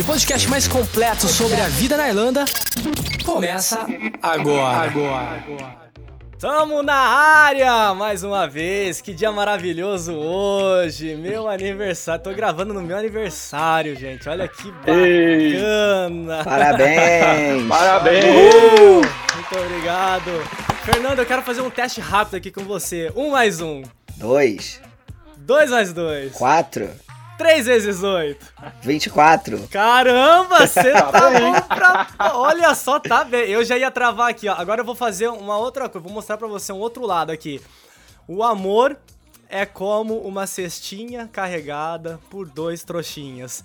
E 0.00 0.02
o 0.02 0.06
podcast 0.06 0.48
mais 0.48 0.66
completo 0.66 1.28
sobre 1.28 1.60
a 1.60 1.68
vida 1.68 1.94
na 1.94 2.08
Irlanda 2.08 2.46
começa 3.22 3.86
agora. 4.22 4.88
Agora. 4.88 5.44
Tamo 6.38 6.82
na 6.82 6.94
área 6.94 7.92
mais 7.92 8.24
uma 8.24 8.48
vez. 8.48 9.02
Que 9.02 9.12
dia 9.12 9.30
maravilhoso 9.30 10.14
hoje. 10.14 11.14
Meu 11.16 11.46
aniversário. 11.46 12.24
Tô 12.24 12.32
gravando 12.32 12.72
no 12.72 12.80
meu 12.80 12.96
aniversário, 12.96 13.94
gente. 13.94 14.26
Olha 14.26 14.48
que 14.48 14.72
bacana. 14.72 16.44
Parabéns. 16.44 17.62
Parabéns. 17.68 18.24
Uhul. 18.24 19.02
Muito 19.34 19.58
obrigado. 19.58 20.30
Fernando, 20.82 21.18
eu 21.18 21.26
quero 21.26 21.42
fazer 21.42 21.60
um 21.60 21.68
teste 21.68 22.00
rápido 22.00 22.36
aqui 22.36 22.50
com 22.50 22.64
você. 22.64 23.12
Um 23.14 23.32
mais 23.32 23.60
um. 23.60 23.82
Dois. 24.16 24.80
Dois 25.36 25.70
mais 25.70 25.92
dois. 25.92 26.32
Quatro. 26.32 26.88
3 27.40 27.64
vezes 27.64 28.02
8. 28.02 28.46
24. 28.82 29.66
Caramba, 29.70 30.66
você 30.66 30.92
tá 30.92 31.10
bom 31.10 31.52
pra... 31.74 32.06
Olha 32.34 32.74
só, 32.74 33.00
tá 33.00 33.24
bem. 33.24 33.48
Eu 33.48 33.64
já 33.64 33.78
ia 33.78 33.90
travar 33.90 34.28
aqui, 34.28 34.46
ó. 34.46 34.52
Agora 34.52 34.82
eu 34.82 34.84
vou 34.84 34.94
fazer 34.94 35.28
uma 35.28 35.56
outra 35.56 35.88
coisa. 35.88 36.04
Vou 36.06 36.12
mostrar 36.12 36.36
pra 36.36 36.46
você 36.46 36.70
um 36.70 36.76
outro 36.76 37.06
lado 37.06 37.30
aqui. 37.32 37.58
O 38.28 38.44
amor 38.44 38.94
é 39.48 39.64
como 39.64 40.18
uma 40.18 40.46
cestinha 40.46 41.30
carregada 41.32 42.20
por 42.28 42.46
dois 42.46 42.84
trouxinhas. 42.84 43.64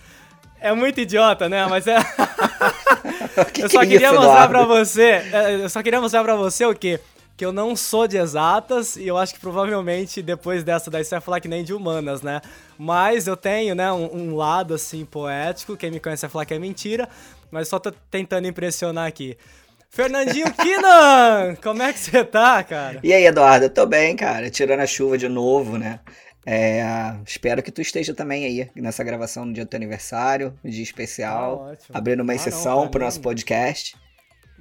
É 0.62 0.74
muito 0.74 1.02
idiota, 1.02 1.50
né? 1.50 1.66
Mas 1.68 1.86
é. 1.86 1.98
que 3.54 3.62
eu 3.62 3.70
só 3.70 3.80
que 3.82 3.88
é 3.88 3.90
queria 3.90 4.08
isso, 4.08 4.16
mostrar 4.16 4.46
Eduardo? 4.46 4.50
pra 4.54 4.64
você. 4.64 5.02
é, 5.34 5.56
Eu 5.64 5.70
só 5.70 5.84
queria 5.84 6.00
mostrar 6.00 6.24
pra 6.24 6.38
você 6.38 6.66
o 6.66 6.74
quê? 6.74 6.98
Que 7.36 7.46
eu 7.46 7.52
não 7.52 7.76
sou 7.76 8.08
de 8.08 8.16
exatas 8.18 8.96
e 8.96 9.06
eu 9.06 9.18
acho 9.18 9.34
que 9.34 9.40
provavelmente 9.42 10.22
depois 10.22 10.64
dessa 10.64 10.90
daí 10.90 11.04
você 11.04 11.10
vai 11.16 11.20
falar 11.22 11.40
que 11.42 11.50
nem 11.50 11.62
de 11.62 11.74
humanas, 11.74 12.22
né? 12.22 12.40
Mas 12.78 13.28
eu 13.28 13.38
tenho, 13.38 13.74
né, 13.76 13.92
um, 13.92 14.14
um 14.16 14.36
lado 14.36 14.74
assim 14.74 15.06
poético. 15.06 15.78
Quem 15.78 15.92
me 15.92 16.00
conhece 16.00 16.22
vai 16.24 16.30
falar 16.30 16.46
que 16.46 16.54
é 16.54 16.60
mentira, 16.60 17.08
mas 17.52 17.68
só 17.68 17.80
tô 17.80 17.92
tentando 18.12 18.48
impressionar 18.48 19.08
aqui. 19.08 19.38
Fernandinho 19.90 20.52
Kinan! 20.56 21.56
Como 21.64 21.82
é 21.82 21.94
que 21.94 22.00
você 22.00 22.24
tá, 22.26 22.62
cara? 22.64 23.00
E 23.02 23.14
aí, 23.14 23.26
Eduardo? 23.26 23.66
Eu 23.66 23.70
tô 23.70 23.86
bem, 23.86 24.16
cara. 24.16 24.50
Tirando 24.50 24.82
a 24.82 24.88
chuva 24.88 25.18
de 25.18 25.30
novo, 25.30 25.78
né? 25.78 26.00
É, 26.46 26.84
espero 27.26 27.64
que 27.64 27.72
tu 27.72 27.82
esteja 27.82 28.14
também 28.14 28.46
aí 28.46 28.70
nessa 28.76 29.04
gravação 29.04 29.46
no 29.46 29.54
dia 29.54 29.66
do 29.66 29.70
teu 29.70 29.78
aniversário, 29.78 30.54
um 30.64 30.70
dia 30.70 30.84
especial. 30.84 31.70
Ótimo. 31.72 31.98
abrindo 31.98 32.22
uma 32.22 32.34
Ah, 32.34 32.36
exceção 32.36 32.82
pra 32.82 32.90
pro 32.90 33.00
mim- 33.00 33.06
nosso 33.06 33.22
podcast. 33.22 33.96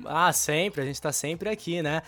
Ah, 0.07 0.33
sempre, 0.33 0.81
a 0.83 0.85
gente 0.85 1.01
tá 1.01 1.13
sempre 1.13 1.49
aqui, 1.51 1.83
né? 1.83 2.01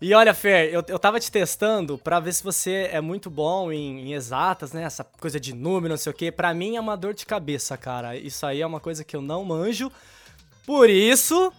E 0.00 0.14
olha, 0.14 0.32
Fer, 0.32 0.72
eu, 0.72 0.84
eu 0.86 0.98
tava 0.98 1.18
te 1.18 1.30
testando 1.30 1.98
pra 1.98 2.20
ver 2.20 2.32
se 2.32 2.44
você 2.44 2.88
é 2.92 3.00
muito 3.00 3.28
bom 3.28 3.72
em, 3.72 4.08
em 4.08 4.12
exatas, 4.12 4.72
né? 4.72 4.84
Essa 4.84 5.02
coisa 5.02 5.40
de 5.40 5.52
número, 5.52 5.92
não 5.92 5.96
sei 5.96 6.12
o 6.12 6.14
quê. 6.14 6.30
Pra 6.30 6.54
mim 6.54 6.76
é 6.76 6.80
uma 6.80 6.96
dor 6.96 7.14
de 7.14 7.26
cabeça, 7.26 7.76
cara. 7.76 8.16
Isso 8.16 8.46
aí 8.46 8.60
é 8.60 8.66
uma 8.66 8.78
coisa 8.78 9.02
que 9.02 9.16
eu 9.16 9.20
não 9.20 9.44
manjo. 9.44 9.90
Por 10.64 10.88
isso, 10.88 11.52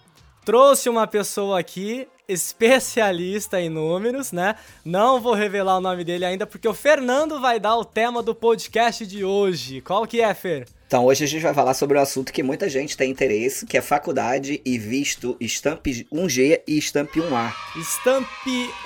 trouxe 0.46 0.88
uma 0.88 1.06
pessoa 1.06 1.60
aqui, 1.60 2.08
especialista 2.30 3.60
em 3.60 3.68
números, 3.68 4.32
né? 4.32 4.56
Não 4.86 5.20
vou 5.20 5.34
revelar 5.34 5.78
o 5.78 5.82
nome 5.82 6.06
dele 6.06 6.24
ainda, 6.24 6.48
porque 6.48 6.68
o 6.68 6.74
Fernando 6.74 7.42
vai 7.42 7.60
dar 7.60 7.76
o 7.76 7.84
tema 7.84 8.24
do 8.24 8.34
podcast 8.34 9.06
de 9.06 9.26
hoje. 9.26 9.82
Qual 9.82 10.08
que 10.08 10.22
é, 10.22 10.34
Fer? 10.34 10.66
Então, 10.90 11.06
hoje 11.06 11.24
a 11.24 11.28
gente 11.28 11.44
vai 11.44 11.54
falar 11.54 11.76
sobre 11.76 12.00
um 12.00 12.02
assunto 12.02 12.34
que 12.34 12.42
muita 12.42 12.68
gente 12.68 12.98
tem 12.98 13.12
interesse, 13.12 13.64
que 13.64 13.78
é 13.78 13.82
faculdade 13.82 14.60
e 14.66 14.76
visto 14.80 15.38
Stamp 15.40 15.86
1G 15.86 16.64
e 16.68 16.82
Stamp 16.82 17.12
1A. 17.16 17.54
Stamp 17.80 18.26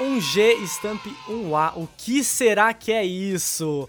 1G, 0.02 0.66
Stamp 0.66 1.00
1A. 1.30 1.72
O 1.78 1.88
que 1.98 2.22
será 2.22 2.74
que 2.74 2.92
é 2.92 3.06
isso? 3.06 3.88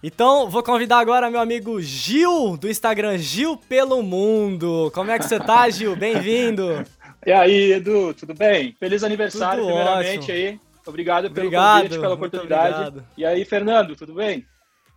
Então, 0.00 0.48
vou 0.48 0.62
convidar 0.62 1.00
agora 1.00 1.28
meu 1.28 1.40
amigo 1.40 1.82
Gil, 1.82 2.56
do 2.56 2.70
Instagram 2.70 3.18
Gil 3.18 3.56
Pelo 3.56 4.04
Mundo. 4.04 4.92
Como 4.94 5.10
é 5.10 5.18
que 5.18 5.24
você 5.24 5.40
tá, 5.40 5.68
Gil? 5.68 5.96
Bem-vindo. 5.96 6.84
E 7.26 7.32
aí, 7.32 7.72
Edu, 7.72 8.14
tudo 8.14 8.34
bem? 8.34 8.76
Feliz 8.78 9.02
aniversário, 9.02 9.64
Tudo 9.64 9.74
primeiramente 9.74 10.30
ótimo. 10.30 10.32
aí. 10.32 10.60
Obrigado 10.86 11.22
pelo 11.32 11.46
Obrigado, 11.48 11.82
convite, 11.82 12.00
pela 12.00 12.14
oportunidade. 12.14 12.74
obrigado. 12.74 13.04
E 13.16 13.26
aí, 13.26 13.44
Fernando, 13.44 13.96
tudo 13.96 14.14
bem? 14.14 14.46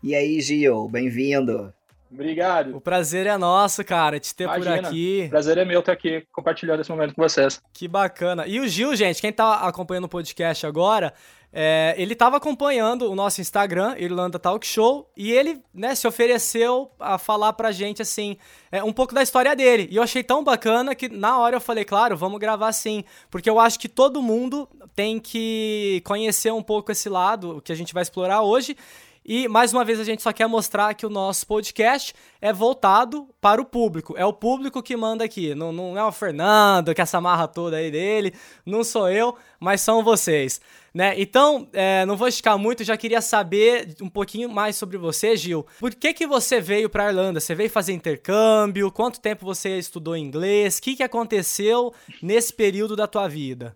E 0.03 0.13
aí, 0.13 0.39
Gil, 0.39 0.87
bem-vindo. 0.87 1.73
Obrigado. 2.11 2.75
O 2.75 2.81
prazer 2.81 3.25
é 3.25 3.37
nosso, 3.37 3.83
cara, 3.85 4.19
te 4.19 4.35
ter 4.35 4.47
por 4.47 4.57
Imagina. 4.57 4.89
aqui. 4.89 5.27
Prazer 5.29 5.57
é 5.57 5.65
meu 5.65 5.79
estar 5.79 5.93
aqui 5.93 6.25
compartilhando 6.31 6.81
esse 6.81 6.91
momento 6.91 7.15
com 7.15 7.21
vocês. 7.21 7.61
Que 7.73 7.87
bacana. 7.87 8.45
E 8.45 8.59
o 8.59 8.67
Gil, 8.67 8.95
gente, 8.95 9.21
quem 9.21 9.31
tá 9.31 9.61
acompanhando 9.61 10.05
o 10.05 10.09
podcast 10.09 10.67
agora, 10.67 11.13
é, 11.53 11.95
ele 11.97 12.13
tava 12.15 12.37
acompanhando 12.37 13.09
o 13.11 13.15
nosso 13.15 13.41
Instagram, 13.41 13.95
Irlanda 13.97 14.39
Talk 14.39 14.65
Show, 14.65 15.09
e 15.15 15.31
ele, 15.31 15.61
né, 15.73 15.95
se 15.95 16.07
ofereceu 16.07 16.91
a 16.99 17.17
falar 17.17 17.53
pra 17.53 17.71
gente, 17.71 18.01
assim, 18.01 18.37
é, 18.71 18.83
um 18.83 18.93
pouco 18.93 19.13
da 19.13 19.21
história 19.21 19.55
dele. 19.55 19.87
E 19.91 19.95
eu 19.95 20.03
achei 20.03 20.23
tão 20.23 20.43
bacana 20.43 20.93
que 20.95 21.09
na 21.09 21.39
hora 21.39 21.55
eu 21.55 21.61
falei, 21.61 21.85
claro, 21.85 22.15
vamos 22.15 22.39
gravar 22.39 22.71
sim. 22.71 23.03
Porque 23.29 23.49
eu 23.49 23.59
acho 23.59 23.79
que 23.79 23.89
todo 23.89 24.21
mundo 24.21 24.67
tem 24.95 25.19
que 25.19 26.01
conhecer 26.05 26.51
um 26.51 26.63
pouco 26.63 26.91
esse 26.91 27.09
lado 27.09 27.61
que 27.63 27.71
a 27.71 27.75
gente 27.75 27.93
vai 27.93 28.03
explorar 28.03 28.41
hoje. 28.41 28.75
E 29.23 29.47
mais 29.47 29.71
uma 29.71 29.85
vez 29.85 29.99
a 29.99 30.03
gente 30.03 30.21
só 30.21 30.33
quer 30.33 30.47
mostrar 30.47 30.93
que 30.95 31.05
o 31.05 31.09
nosso 31.09 31.45
podcast 31.45 32.13
é 32.41 32.51
voltado 32.51 33.29
para 33.39 33.61
o 33.61 33.65
público. 33.65 34.15
É 34.17 34.25
o 34.25 34.33
público 34.33 34.81
que 34.81 34.97
manda 34.97 35.23
aqui. 35.23 35.53
Não, 35.53 35.71
não 35.71 35.97
é 35.97 36.03
o 36.03 36.11
Fernando, 36.11 36.93
que 36.93 37.01
essa 37.01 37.21
marra 37.21 37.47
toda 37.47 37.77
aí 37.77 37.91
dele. 37.91 38.33
Não 38.65 38.83
sou 38.83 39.09
eu, 39.09 39.37
mas 39.59 39.81
são 39.81 40.03
vocês. 40.03 40.59
Né? 40.93 41.13
Então, 41.17 41.69
é, 41.71 42.05
não 42.05 42.17
vou 42.17 42.27
esticar 42.27 42.57
muito, 42.57 42.83
já 42.83 42.97
queria 42.97 43.21
saber 43.21 43.95
um 44.01 44.09
pouquinho 44.09 44.49
mais 44.49 44.75
sobre 44.75 44.97
você, 44.97 45.37
Gil. 45.37 45.65
Por 45.79 45.93
que, 45.93 46.13
que 46.13 46.27
você 46.27 46.59
veio 46.59 46.89
para 46.89 47.05
a 47.05 47.09
Irlanda? 47.09 47.39
Você 47.39 47.55
veio 47.55 47.69
fazer 47.69 47.93
intercâmbio? 47.93 48.91
Quanto 48.91 49.21
tempo 49.21 49.45
você 49.45 49.77
estudou 49.77 50.17
inglês? 50.17 50.79
O 50.79 50.81
que, 50.81 50.95
que 50.95 51.03
aconteceu 51.03 51.93
nesse 52.21 52.51
período 52.51 52.95
da 52.95 53.07
tua 53.07 53.27
vida? 53.27 53.73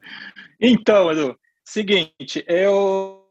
Então, 0.60 1.12
Edu, 1.12 1.38
seguinte, 1.64 2.44
eu 2.48 3.24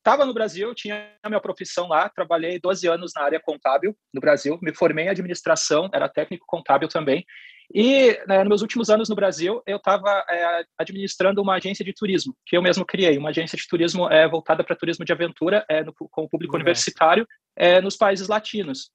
estava 0.00 0.24
no 0.24 0.34
Brasil, 0.34 0.74
tinha 0.74 1.12
a 1.22 1.28
minha 1.28 1.40
profissão 1.40 1.86
lá, 1.86 2.08
trabalhei 2.08 2.58
12 2.58 2.88
anos 2.88 3.12
na 3.14 3.22
área 3.22 3.40
contábil 3.40 3.94
no 4.12 4.20
Brasil, 4.20 4.58
me 4.62 4.74
formei 4.74 5.04
em 5.04 5.08
administração, 5.08 5.88
era 5.92 6.08
técnico 6.08 6.44
contábil 6.46 6.88
também. 6.88 7.24
E 7.72 8.18
né, 8.26 8.38
nos 8.38 8.48
meus 8.48 8.62
últimos 8.62 8.90
anos 8.90 9.08
no 9.08 9.14
Brasil, 9.14 9.62
eu 9.64 9.76
estava 9.76 10.24
administrando 10.76 11.40
uma 11.40 11.54
agência 11.54 11.84
de 11.84 11.92
turismo, 11.92 12.34
que 12.44 12.56
eu 12.56 12.62
mesmo 12.62 12.84
criei, 12.84 13.16
uma 13.16 13.30
agência 13.30 13.56
de 13.56 13.66
turismo 13.68 14.10
é, 14.10 14.28
voltada 14.28 14.64
para 14.64 14.74
turismo 14.74 15.04
de 15.04 15.12
aventura, 15.12 15.64
é, 15.68 15.84
no, 15.84 15.94
com 15.94 16.24
o 16.24 16.28
público 16.28 16.54
Legal. 16.54 16.66
universitário, 16.66 17.26
é, 17.56 17.80
nos 17.80 17.96
países 17.96 18.26
latinos. 18.26 18.90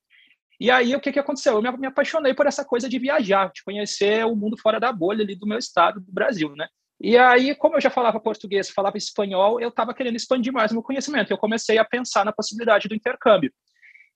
E 0.60 0.70
aí, 0.72 0.96
o 0.96 1.00
que, 1.00 1.12
que 1.12 1.20
aconteceu? 1.20 1.54
Eu 1.54 1.62
me, 1.62 1.78
me 1.78 1.88
apaixonei 1.88 2.34
por 2.34 2.48
essa 2.48 2.66
coisa 2.66 2.90
de 2.90 3.00
viajar, 3.00 3.52
de 3.54 3.64
conhecer 3.64 4.26
o 4.26 4.36
mundo 4.36 4.58
fora 4.58 4.80
da 4.80 4.92
bolha 4.92 5.24
ali 5.24 5.36
do 5.36 5.48
meu 5.48 5.58
estado, 5.58 6.02
do 6.02 6.12
Brasil, 6.12 6.54
né? 6.56 6.68
E 7.00 7.18
aí, 7.18 7.54
como 7.56 7.76
eu 7.76 7.82
já 7.82 7.90
falava 7.90 8.20
português, 8.20 8.70
falava 8.70 8.98
espanhol, 8.98 9.60
eu 9.60 9.70
estava 9.70 9.94
querendo 9.94 10.16
expandir 10.16 10.54
mais 10.54 10.72
o 10.72 10.76
meu 10.76 10.84
conhecimento. 10.84 11.32
Eu 11.32 11.38
comecei 11.38 11.78
a 11.78 11.86
pensar 11.86 12.24
na 12.24 12.32
possibilidade 12.32 12.88
do 12.88 12.96
intercâmbio. 12.96 13.52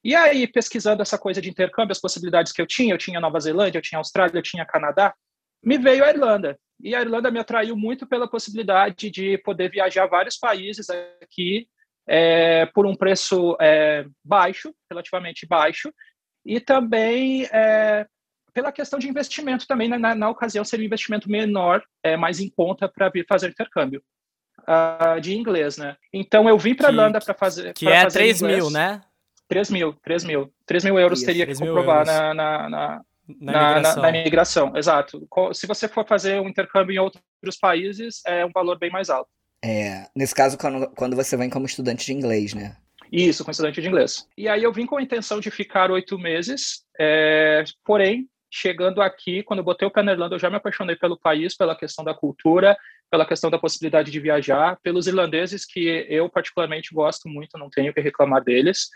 E 0.04 0.16
aí, 0.16 0.48
pesquisando 0.48 1.02
essa 1.02 1.18
coisa 1.18 1.42
de 1.42 1.50
intercâmbio, 1.50 1.92
as 1.92 2.00
possibilidades 2.00 2.54
que 2.54 2.62
eu 2.62 2.68
tinha, 2.68 2.94
eu 2.94 2.98
tinha 2.98 3.20
Nova 3.20 3.40
Zelândia, 3.40 3.80
eu 3.80 3.82
tinha 3.84 4.00
Austrália, 4.00 4.38
eu 4.38 4.44
tinha 4.44 4.66
Canadá, 4.66 5.14
me 5.62 5.78
veio 5.78 6.06
a 6.06 6.10
Irlanda. 6.10 6.58
E 6.82 6.96
a 6.96 7.02
Irlanda 7.02 7.30
me 7.30 7.40
atraiu 7.40 7.76
muito 7.76 8.08
pela 8.08 8.30
possibilidade 8.30 9.12
de 9.12 9.38
poder 9.40 9.70
viajar 9.70 10.06
a 10.06 10.08
vários 10.08 10.38
países 10.38 10.90
aqui 10.90 11.68
é, 12.08 12.66
por 12.68 12.86
um 12.86 12.96
preço 12.96 13.58
é, 13.60 14.06
baixo, 14.24 14.74
relativamente 14.90 15.46
baixo, 15.46 15.94
e 16.46 16.62
também 16.62 17.44
é, 17.52 18.08
pela 18.60 18.74
questão 18.74 19.00
de 19.00 19.08
investimento 19.08 19.66
também, 19.66 19.88
na, 19.88 19.98
na, 19.98 20.14
na 20.14 20.30
ocasião 20.30 20.66
seria 20.66 20.84
um 20.84 20.88
investimento 20.88 21.32
menor, 21.32 21.82
é, 22.04 22.18
mais 22.18 22.42
em 22.42 22.50
conta 22.50 22.90
para 22.90 23.08
vir 23.08 23.26
fazer 23.26 23.48
intercâmbio 23.48 24.04
uh, 24.62 25.20
de 25.22 25.34
inglês, 25.34 25.78
né? 25.78 25.96
Então 26.12 26.50
eu 26.50 26.58
vim 26.58 26.76
para 26.76 26.90
a 26.90 26.92
Irlanda 26.92 27.22
para 27.22 27.34
fazer 27.34 27.74
Que 27.74 27.86
pra 27.86 27.96
é 27.96 28.04
fazer 28.04 28.20
3 28.20 28.42
inglês. 28.42 28.58
mil, 28.58 28.70
né? 28.70 29.02
3 29.48 29.72
mil, 29.72 29.94
3 30.04 30.24
mil. 30.26 30.54
3 30.66 30.84
mil 30.84 31.00
euros 31.00 31.20
Isso, 31.20 31.26
teria 31.26 31.46
que 31.46 31.54
3 31.54 31.62
mil 31.62 31.70
comprovar 31.74 32.06
na, 32.06 32.34
na, 32.34 32.70
na, 32.70 33.02
Na, 33.40 33.52
na, 33.52 33.62
na, 33.62 33.70
imigração. 33.72 34.02
na 34.02 34.10
imigração, 34.10 34.78
exato. 34.78 35.28
Se 35.54 35.66
você 35.66 35.88
for 35.88 36.06
fazer 36.06 36.42
um 36.42 36.50
intercâmbio 36.50 36.94
em 36.94 37.00
outros 37.00 37.58
países, 37.62 38.22
é 38.28 38.46
um 38.46 38.52
valor 38.54 38.78
bem 38.78 38.92
mais 38.92 39.10
alto. 39.10 39.30
É, 39.64 40.06
nesse 40.14 40.36
caso, 40.36 40.58
quando, 40.58 40.90
quando 40.98 41.16
você 41.16 41.38
vem 41.38 41.50
como 41.50 41.66
estudante 41.66 42.06
de 42.06 42.14
inglês, 42.14 42.54
né? 42.54 42.76
Isso, 43.12 43.44
com 43.44 43.52
estudante 43.52 43.82
de 43.82 43.88
inglês. 43.88 44.28
E 44.38 44.48
aí 44.48 44.64
eu 44.64 44.72
vim 44.72 44.86
com 44.86 44.98
a 44.98 45.02
intenção 45.02 45.40
de 45.40 45.50
ficar 45.50 45.90
oito 45.92 46.18
meses, 46.20 46.84
é, 47.00 47.64
porém, 47.84 48.28
chegando 48.50 49.02
aqui, 49.02 49.44
quando 49.44 49.60
eu 49.60 49.64
botei 49.64 49.88
o 49.88 49.92
pé 49.92 50.02
na 50.02 50.12
Irlanda, 50.12 50.36
eu 50.36 50.40
já 50.40 50.50
me 50.50 50.56
apaixonei 50.56 50.96
pelo 50.96 51.18
país, 51.18 51.56
pela 51.56 51.76
questão 51.76 52.04
da 52.04 52.14
cultura, 52.14 52.78
pela 53.10 53.26
questão 53.26 53.50
da 53.50 53.60
possibilidade 53.60 54.12
de 54.12 54.20
viajar, 54.20 54.78
pelos 54.82 55.08
irlandeses 55.08 55.66
que 55.66 56.06
eu 56.10 56.30
particularmente 56.30 56.94
gosto 56.94 57.28
muito, 57.30 57.58
não 57.58 57.70
tenho 57.70 57.94
que 57.94 58.02
reclamar 58.02 58.44
deles. 58.44 58.90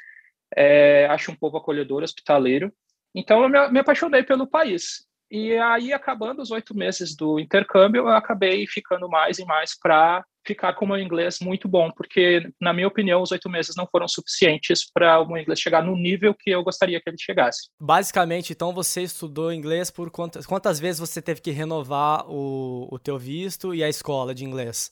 É, 0.55 1.07
acho 1.07 1.31
um 1.31 1.35
povo 1.35 1.57
acolhedor, 1.57 2.03
hospitaleiro. 2.03 2.71
Então 3.15 3.43
eu 3.43 3.49
me, 3.49 3.69
me 3.69 3.79
apaixonei 3.79 4.23
pelo 4.23 4.47
país. 4.47 5.05
E 5.35 5.57
aí, 5.57 5.91
acabando 5.91 6.43
os 6.43 6.51
oito 6.51 6.77
meses 6.77 7.15
do 7.15 7.39
intercâmbio, 7.39 8.01
eu 8.01 8.09
acabei 8.09 8.67
ficando 8.67 9.09
mais 9.09 9.39
e 9.39 9.45
mais 9.45 9.75
para 9.75 10.23
ficar 10.45 10.73
com 10.73 10.85
o 10.85 10.87
meu 10.89 10.99
inglês 10.99 11.39
muito 11.39 11.67
bom, 11.67 11.89
porque, 11.89 12.47
na 12.61 12.71
minha 12.71 12.87
opinião, 12.87 13.19
os 13.19 13.31
oito 13.31 13.49
meses 13.49 13.75
não 13.75 13.87
foram 13.87 14.07
suficientes 14.07 14.85
para 14.93 15.19
o 15.19 15.27
meu 15.27 15.41
inglês 15.41 15.59
chegar 15.59 15.81
no 15.81 15.95
nível 15.95 16.35
que 16.35 16.51
eu 16.51 16.63
gostaria 16.63 17.01
que 17.01 17.09
ele 17.09 17.17
chegasse. 17.19 17.67
Basicamente, 17.81 18.53
então, 18.53 18.71
você 18.71 19.01
estudou 19.01 19.51
inglês 19.51 19.89
por 19.89 20.11
quantas, 20.11 20.45
quantas 20.45 20.79
vezes 20.79 20.99
você 20.99 21.19
teve 21.19 21.41
que 21.41 21.49
renovar 21.49 22.29
o, 22.29 22.87
o 22.91 22.99
teu 22.99 23.17
visto 23.17 23.73
e 23.73 23.83
a 23.83 23.89
escola 23.89 24.35
de 24.35 24.45
inglês? 24.45 24.91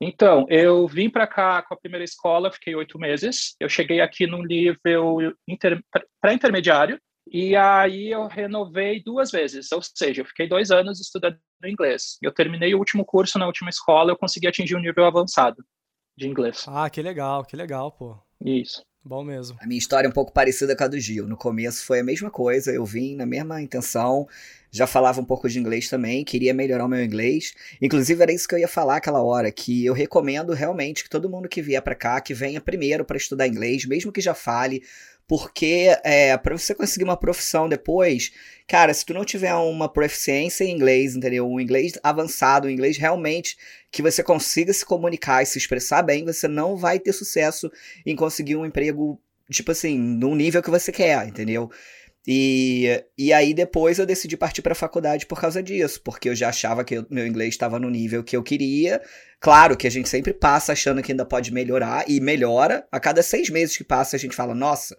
Então, 0.00 0.46
eu 0.48 0.88
vim 0.88 1.10
para 1.10 1.26
cá 1.26 1.60
com 1.60 1.74
a 1.74 1.76
primeira 1.76 2.04
escola, 2.04 2.50
fiquei 2.50 2.74
oito 2.74 2.98
meses. 2.98 3.54
Eu 3.60 3.68
cheguei 3.68 4.00
aqui 4.00 4.26
no 4.26 4.42
nível 4.42 5.18
inter, 5.46 5.78
pré-intermediário, 6.22 6.98
e 7.26 7.56
aí 7.56 8.10
eu 8.10 8.26
renovei 8.26 9.02
duas 9.02 9.30
vezes, 9.30 9.72
ou 9.72 9.80
seja, 9.82 10.20
eu 10.20 10.26
fiquei 10.26 10.48
dois 10.48 10.70
anos 10.70 11.00
estudando 11.00 11.38
inglês. 11.64 12.18
Eu 12.22 12.32
terminei 12.32 12.74
o 12.74 12.78
último 12.78 13.04
curso 13.04 13.38
na 13.38 13.46
última 13.46 13.70
escola, 13.70 14.12
eu 14.12 14.16
consegui 14.16 14.46
atingir 14.46 14.76
um 14.76 14.80
nível 14.80 15.04
avançado 15.04 15.64
de 16.16 16.28
inglês. 16.28 16.64
Ah, 16.68 16.88
que 16.90 17.02
legal, 17.02 17.44
que 17.44 17.56
legal, 17.56 17.90
pô. 17.90 18.16
Isso. 18.44 18.82
Bom 19.06 19.22
mesmo. 19.22 19.58
A 19.60 19.66
minha 19.66 19.78
história 19.78 20.06
é 20.06 20.10
um 20.10 20.12
pouco 20.12 20.32
parecida 20.32 20.74
com 20.74 20.82
a 20.82 20.88
do 20.88 20.98
Gil. 20.98 21.28
No 21.28 21.36
começo 21.36 21.84
foi 21.84 22.00
a 22.00 22.04
mesma 22.04 22.30
coisa, 22.30 22.72
eu 22.72 22.86
vim 22.86 23.14
na 23.14 23.26
mesma 23.26 23.60
intenção, 23.60 24.26
já 24.70 24.86
falava 24.86 25.20
um 25.20 25.24
pouco 25.24 25.46
de 25.46 25.58
inglês 25.58 25.90
também, 25.90 26.24
queria 26.24 26.54
melhorar 26.54 26.86
o 26.86 26.88
meu 26.88 27.04
inglês. 27.04 27.52
Inclusive 27.82 28.22
era 28.22 28.32
isso 28.32 28.48
que 28.48 28.54
eu 28.54 28.58
ia 28.58 28.68
falar 28.68 28.96
aquela 28.96 29.22
hora, 29.22 29.52
que 29.52 29.84
eu 29.84 29.92
recomendo 29.92 30.54
realmente 30.54 31.04
que 31.04 31.10
todo 31.10 31.28
mundo 31.28 31.50
que 31.50 31.60
vier 31.60 31.82
para 31.82 31.94
cá, 31.94 32.18
que 32.18 32.32
venha 32.32 32.62
primeiro 32.62 33.04
para 33.04 33.18
estudar 33.18 33.46
inglês, 33.46 33.84
mesmo 33.84 34.10
que 34.10 34.22
já 34.22 34.32
fale, 34.32 34.82
porque 35.26 35.96
é, 36.04 36.36
para 36.36 36.56
você 36.56 36.74
conseguir 36.74 37.04
uma 37.04 37.16
profissão 37.16 37.68
depois, 37.68 38.32
cara, 38.66 38.92
se 38.92 39.04
tu 39.04 39.14
não 39.14 39.24
tiver 39.24 39.54
uma 39.54 39.88
proficiência 39.88 40.64
em 40.64 40.70
inglês, 40.70 41.16
entendeu? 41.16 41.48
Um 41.48 41.58
inglês 41.58 41.98
avançado, 42.02 42.68
um 42.68 42.70
inglês 42.70 42.96
realmente 42.98 43.56
que 43.90 44.02
você 44.02 44.22
consiga 44.22 44.72
se 44.72 44.84
comunicar 44.84 45.42
e 45.42 45.46
se 45.46 45.58
expressar 45.58 46.02
bem, 46.02 46.24
você 46.24 46.46
não 46.46 46.76
vai 46.76 46.98
ter 46.98 47.12
sucesso 47.12 47.70
em 48.04 48.14
conseguir 48.14 48.56
um 48.56 48.66
emprego, 48.66 49.20
tipo 49.50 49.70
assim, 49.70 49.98
num 49.98 50.34
nível 50.34 50.62
que 50.62 50.70
você 50.70 50.92
quer, 50.92 51.26
entendeu? 51.26 51.70
E, 52.26 53.04
e 53.18 53.32
aí 53.32 53.52
depois 53.52 53.98
eu 53.98 54.06
decidi 54.06 54.36
partir 54.36 54.62
para 54.62 54.72
a 54.72 54.76
faculdade 54.76 55.26
por 55.26 55.38
causa 55.38 55.62
disso, 55.62 56.00
porque 56.02 56.30
eu 56.30 56.34
já 56.34 56.48
achava 56.48 56.82
que 56.82 56.98
o 56.98 57.06
meu 57.10 57.26
inglês 57.26 57.50
estava 57.50 57.78
no 57.78 57.90
nível 57.90 58.24
que 58.24 58.36
eu 58.36 58.42
queria. 58.42 59.00
Claro 59.38 59.76
que 59.76 59.86
a 59.86 59.90
gente 59.90 60.08
sempre 60.08 60.32
passa 60.32 60.72
achando 60.72 61.02
que 61.02 61.12
ainda 61.12 61.26
pode 61.26 61.52
melhorar, 61.52 62.04
e 62.08 62.20
melhora. 62.20 62.86
A 62.90 62.98
cada 62.98 63.22
seis 63.22 63.50
meses 63.50 63.76
que 63.76 63.84
passa, 63.84 64.16
a 64.16 64.18
gente 64.18 64.34
fala, 64.34 64.54
nossa, 64.54 64.96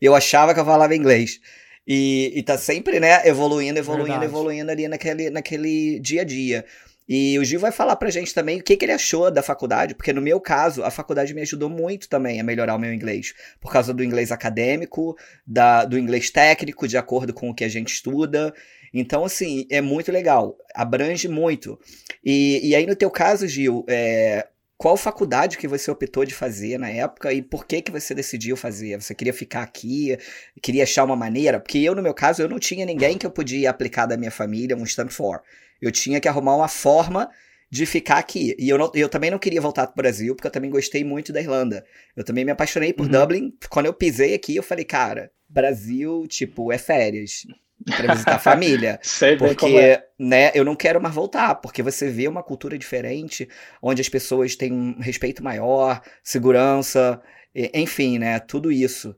eu 0.00 0.14
achava 0.14 0.54
que 0.54 0.60
eu 0.60 0.64
falava 0.64 0.94
inglês. 0.94 1.40
E, 1.86 2.32
e 2.36 2.42
tá 2.42 2.56
sempre, 2.56 3.00
né, 3.00 3.26
evoluindo, 3.26 3.78
evoluindo, 3.78 4.10
Verdade. 4.10 4.26
evoluindo 4.26 4.70
ali 4.70 4.86
naquele, 4.86 5.30
naquele 5.30 5.98
dia 5.98 6.20
a 6.20 6.24
dia. 6.24 6.64
E 7.08 7.38
o 7.38 7.44
Gil 7.44 7.58
vai 7.58 7.72
falar 7.72 7.96
pra 7.96 8.10
gente 8.10 8.34
também 8.34 8.60
o 8.60 8.62
que, 8.62 8.76
que 8.76 8.84
ele 8.84 8.92
achou 8.92 9.30
da 9.30 9.42
faculdade, 9.42 9.94
porque 9.94 10.12
no 10.12 10.20
meu 10.20 10.38
caso, 10.40 10.84
a 10.84 10.90
faculdade 10.90 11.32
me 11.32 11.40
ajudou 11.40 11.70
muito 11.70 12.08
também 12.08 12.38
a 12.38 12.44
melhorar 12.44 12.74
o 12.74 12.78
meu 12.78 12.92
inglês, 12.92 13.34
por 13.60 13.72
causa 13.72 13.94
do 13.94 14.04
inglês 14.04 14.30
acadêmico, 14.30 15.16
da, 15.46 15.84
do 15.86 15.98
inglês 15.98 16.28
técnico, 16.28 16.86
de 16.86 16.98
acordo 16.98 17.32
com 17.32 17.48
o 17.48 17.54
que 17.54 17.64
a 17.64 17.68
gente 17.68 17.94
estuda. 17.94 18.52
Então, 18.92 19.24
assim, 19.24 19.66
é 19.70 19.80
muito 19.80 20.12
legal, 20.12 20.58
abrange 20.74 21.28
muito. 21.28 21.78
E, 22.24 22.60
e 22.62 22.74
aí, 22.74 22.86
no 22.86 22.96
teu 22.96 23.10
caso, 23.10 23.48
Gil, 23.48 23.84
é, 23.88 24.46
qual 24.78 24.96
faculdade 24.96 25.58
que 25.58 25.66
você 25.66 25.90
optou 25.90 26.24
de 26.24 26.32
fazer 26.32 26.78
na 26.78 26.88
época 26.88 27.32
e 27.32 27.42
por 27.42 27.66
que 27.66 27.82
que 27.82 27.90
você 27.90 28.14
decidiu 28.14 28.56
fazer? 28.56 29.02
Você 29.02 29.12
queria 29.12 29.34
ficar 29.34 29.62
aqui, 29.62 30.16
queria 30.62 30.84
achar 30.84 31.02
uma 31.02 31.16
maneira? 31.16 31.58
Porque 31.58 31.78
eu, 31.78 31.96
no 31.96 32.02
meu 32.02 32.14
caso, 32.14 32.40
eu 32.40 32.48
não 32.48 32.60
tinha 32.60 32.86
ninguém 32.86 33.18
que 33.18 33.26
eu 33.26 33.30
podia 33.30 33.70
aplicar 33.70 34.06
da 34.06 34.16
minha 34.16 34.30
família 34.30 34.76
um 34.76 34.84
Stanford. 34.84 35.42
Eu 35.82 35.90
tinha 35.90 36.20
que 36.20 36.28
arrumar 36.28 36.54
uma 36.54 36.68
forma 36.68 37.28
de 37.68 37.84
ficar 37.86 38.18
aqui. 38.18 38.54
E 38.56 38.68
eu, 38.68 38.78
não, 38.78 38.92
eu 38.94 39.08
também 39.08 39.32
não 39.32 39.38
queria 39.38 39.60
voltar 39.60 39.84
para 39.88 39.92
o 39.92 39.96
Brasil, 39.96 40.36
porque 40.36 40.46
eu 40.46 40.52
também 40.52 40.70
gostei 40.70 41.02
muito 41.02 41.32
da 41.32 41.40
Irlanda. 41.40 41.84
Eu 42.16 42.22
também 42.22 42.44
me 42.44 42.52
apaixonei 42.52 42.92
por 42.92 43.06
uhum. 43.06 43.12
Dublin. 43.12 43.52
Quando 43.68 43.86
eu 43.86 43.92
pisei 43.92 44.32
aqui, 44.32 44.54
eu 44.54 44.62
falei, 44.62 44.84
cara, 44.84 45.32
Brasil, 45.48 46.24
tipo, 46.28 46.72
é 46.72 46.78
férias. 46.78 47.44
Pra 47.84 48.14
visitar 48.14 48.34
a 48.36 48.38
família. 48.38 48.98
Sei 49.02 49.36
porque, 49.36 49.76
é. 49.76 50.08
né, 50.18 50.50
eu 50.54 50.64
não 50.64 50.74
quero 50.74 51.00
mais 51.00 51.14
voltar, 51.14 51.54
porque 51.56 51.82
você 51.82 52.10
vê 52.10 52.26
uma 52.26 52.42
cultura 52.42 52.78
diferente, 52.78 53.48
onde 53.80 54.00
as 54.00 54.08
pessoas 54.08 54.56
têm 54.56 54.72
um 54.72 55.00
respeito 55.00 55.42
maior, 55.42 56.00
segurança, 56.22 57.22
enfim, 57.54 58.18
né, 58.18 58.38
tudo 58.40 58.70
isso. 58.72 59.16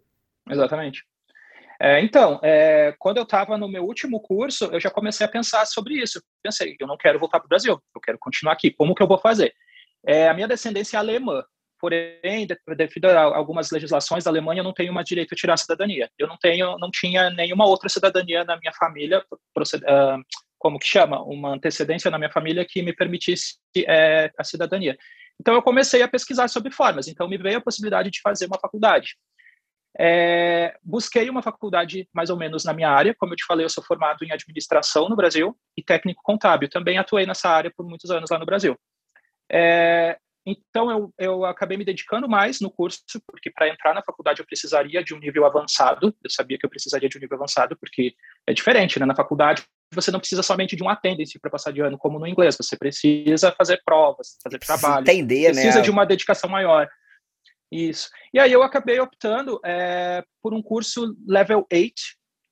Exatamente. 0.49 1.05
É, 1.83 1.99
então, 2.03 2.39
é, 2.43 2.95
quando 2.99 3.17
eu 3.17 3.23
estava 3.23 3.57
no 3.57 3.67
meu 3.67 3.85
último 3.85 4.21
curso, 4.21 4.67
eu 4.67 4.79
já 4.79 4.91
comecei 4.91 5.25
a 5.25 5.31
pensar 5.31 5.65
sobre 5.65 5.95
isso. 5.95 6.23
Pensei, 6.43 6.77
eu 6.79 6.87
não 6.87 6.99
quero 6.99 7.19
voltar 7.19 7.41
para 7.41 7.47
o 7.47 7.49
Brasil, 7.49 7.81
eu 7.95 8.01
quero 8.03 8.19
continuar 8.19 8.53
aqui. 8.53 8.71
Como 8.71 8.95
que 8.95 9.03
eu 9.03 9.09
vou 9.09 9.19
fazer? 9.19 9.55
É, 10.07 10.29
a 10.29 10.35
minha 10.35 10.47
descendência 10.47 10.99
é 10.99 11.01
alemã, 11.01 11.43
porém, 11.81 12.47
devido 12.77 13.07
a 13.07 13.23
algumas 13.23 13.71
legislações 13.71 14.25
da 14.25 14.31
Alemanha, 14.31 14.61
eu 14.61 14.65
não 14.65 14.75
tenho 14.75 14.93
mais 14.93 15.07
direito 15.07 15.33
a 15.33 15.37
tirar 15.37 15.55
a 15.55 15.57
cidadania. 15.57 16.11
Eu 16.19 16.29
não 16.29 16.37
tenho, 16.37 16.77
não 16.79 16.91
tinha 16.91 17.31
nenhuma 17.31 17.67
outra 17.67 17.89
cidadania 17.89 18.45
na 18.45 18.59
minha 18.59 18.73
família, 18.75 19.25
como 20.59 20.79
que 20.79 20.87
chama, 20.87 21.23
uma 21.23 21.55
antecedência 21.55 22.11
na 22.11 22.19
minha 22.19 22.31
família 22.31 22.67
que 22.69 22.83
me 22.83 22.95
permitisse 22.95 23.57
é, 23.77 24.31
a 24.39 24.45
cidadania. 24.45 24.97
Então 25.41 25.55
eu 25.55 25.63
comecei 25.63 26.03
a 26.03 26.09
pesquisar 26.09 26.49
sobre 26.49 26.71
formas. 26.71 27.09
Então 27.09 27.27
me 27.27 27.39
veio 27.39 27.59
a 27.59 27.63
possibilidade 27.63 28.11
de 28.11 28.21
fazer 28.21 28.47
uma 28.47 28.61
faculdade. 28.61 29.17
É, 29.99 30.77
busquei 30.85 31.29
uma 31.29 31.43
faculdade 31.43 32.09
mais 32.13 32.31
ou 32.31 32.37
menos 32.37 32.65
na 32.65 32.73
minha 32.73 32.91
área, 32.91 33.15
como 33.19 33.33
eu 33.33 33.37
te 33.37 33.45
falei, 33.45 33.65
eu 33.65 33.71
sou 33.71 33.83
formado 33.83 34.23
em 34.25 34.33
administração 34.33 35.09
no 35.09 35.17
Brasil 35.17 35.57
e 35.77 35.83
técnico 35.83 36.23
contábil. 36.23 36.69
Também 36.69 36.99
atuei 36.99 37.27
nessa 37.27 37.49
área 37.49 37.73
por 37.75 37.87
muitos 37.87 38.11
anos 38.11 38.31
lá 38.31 38.39
no 38.39 38.47
Brasil. 38.47 38.79
É, 39.51 40.17
então 40.47 40.91
eu, 40.91 41.15
eu 41.19 41.45
acabei 41.45 41.77
me 41.77 41.85
dedicando 41.85 42.29
mais 42.29 42.61
no 42.61 42.71
curso, 42.71 43.01
porque 43.27 43.51
para 43.51 43.69
entrar 43.69 43.95
na 43.95 44.03
faculdade 44.03 44.41
eu 44.41 44.47
precisaria 44.47 45.05
de 45.05 45.15
um 45.15 45.19
nível 45.19 45.45
avançado. 45.45 46.15
Eu 46.23 46.31
sabia 46.31 46.59
que 46.59 46.65
eu 46.65 46.71
precisaria 46.71 47.09
de 47.09 47.19
um 47.19 47.21
nível 47.21 47.37
avançado, 47.37 47.77
porque 47.79 48.15
é 48.47 48.53
diferente, 48.53 48.99
né? 48.99 49.07
Na 49.07 49.15
faculdade 49.15 49.63
você 49.93 50.11
não 50.11 50.21
precisa 50.21 50.43
somente 50.43 50.77
de 50.77 50.85
um 50.85 50.89
attendance 50.89 51.39
para 51.39 51.51
passar 51.51 51.73
de 51.73 51.81
ano, 51.81 51.99
como 51.99 52.19
no 52.19 52.27
inglês. 52.27 52.57
Você 52.57 52.77
precisa 52.77 53.53
fazer 53.53 53.83
provas, 53.85 54.39
fazer 54.43 54.59
trabalho. 54.59 55.03
Entender, 55.03 55.47
precisa 55.47 55.53
né? 55.53 55.63
Precisa 55.63 55.83
de 55.83 55.91
uma 55.91 56.07
dedicação 56.07 56.49
maior. 56.49 56.89
Isso. 57.71 58.09
E 58.33 58.39
aí 58.39 58.53
eu 58.53 58.63
acabei 58.63 58.99
optando 58.99 59.61
é, 59.65 60.25
por 60.43 60.55
um 60.55 60.63
curso 60.63 61.17
Level 61.27 61.67
8, 61.73 61.95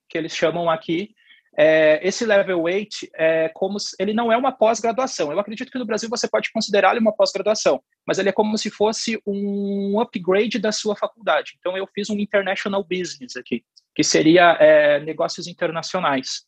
que 0.09 0.19
eles 0.19 0.35
chamam 0.35 0.69
aqui. 0.71 1.15
É, 1.61 1.99
esse 2.07 2.25
Level 2.25 2.63
8 2.63 3.09
é 3.17 3.49
como 3.49 3.81
se, 3.81 3.97
ele 3.99 4.13
não 4.13 4.31
é 4.31 4.37
uma 4.37 4.53
pós-graduação. 4.53 5.33
Eu 5.33 5.41
acredito 5.41 5.73
que 5.73 5.79
no 5.79 5.85
Brasil 5.85 6.09
você 6.09 6.29
pode 6.29 6.53
considerá-lo 6.53 7.01
uma 7.01 7.13
pós-graduação, 7.13 7.83
mas 8.07 8.17
ele 8.21 8.29
é 8.29 8.33
como 8.33 8.57
se 8.57 8.71
fosse 8.71 9.21
um 9.27 9.99
upgrade 10.01 10.61
da 10.61 10.71
sua 10.71 10.95
faculdade. 10.95 11.55
Então 11.59 11.77
eu 11.77 11.85
fiz 11.93 12.09
um 12.11 12.17
International 12.17 12.85
Business 12.85 13.37
aqui, 13.37 13.65
que 13.93 14.05
seria 14.05 14.57
é, 14.61 15.01
negócios 15.01 15.49
internacionais. 15.49 16.47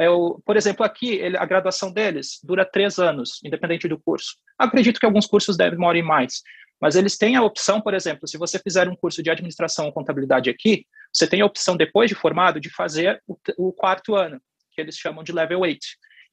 Eu, 0.00 0.38
é 0.40 0.42
por 0.44 0.56
exemplo, 0.56 0.84
aqui 0.84 1.10
ele, 1.14 1.36
a 1.36 1.44
graduação 1.44 1.92
deles 1.92 2.40
dura 2.42 2.64
três 2.64 2.98
anos, 2.98 3.40
independente 3.44 3.86
do 3.86 3.96
curso. 3.96 4.34
Acredito 4.58 4.98
que 4.98 5.06
alguns 5.06 5.26
cursos 5.26 5.56
devem 5.56 5.78
demorar 5.78 6.02
mais, 6.02 6.42
mas 6.80 6.94
eles 6.94 7.16
têm 7.16 7.36
a 7.36 7.42
opção, 7.42 7.80
por 7.80 7.94
exemplo, 7.94 8.28
se 8.28 8.38
você 8.38 8.58
fizer 8.58 8.88
um 8.88 8.96
curso 8.96 9.22
de 9.22 9.30
administração 9.30 9.86
ou 9.86 9.92
contabilidade 9.92 10.48
aqui, 10.48 10.86
você 11.12 11.26
tem 11.26 11.40
a 11.40 11.46
opção, 11.46 11.76
depois 11.76 12.08
de 12.08 12.14
formado, 12.14 12.60
de 12.60 12.70
fazer 12.70 13.20
o, 13.26 13.36
o 13.58 13.72
quarto 13.72 14.14
ano, 14.14 14.40
que 14.72 14.80
eles 14.80 14.96
chamam 14.96 15.24
de 15.24 15.32
level 15.32 15.60
8. 15.60 15.78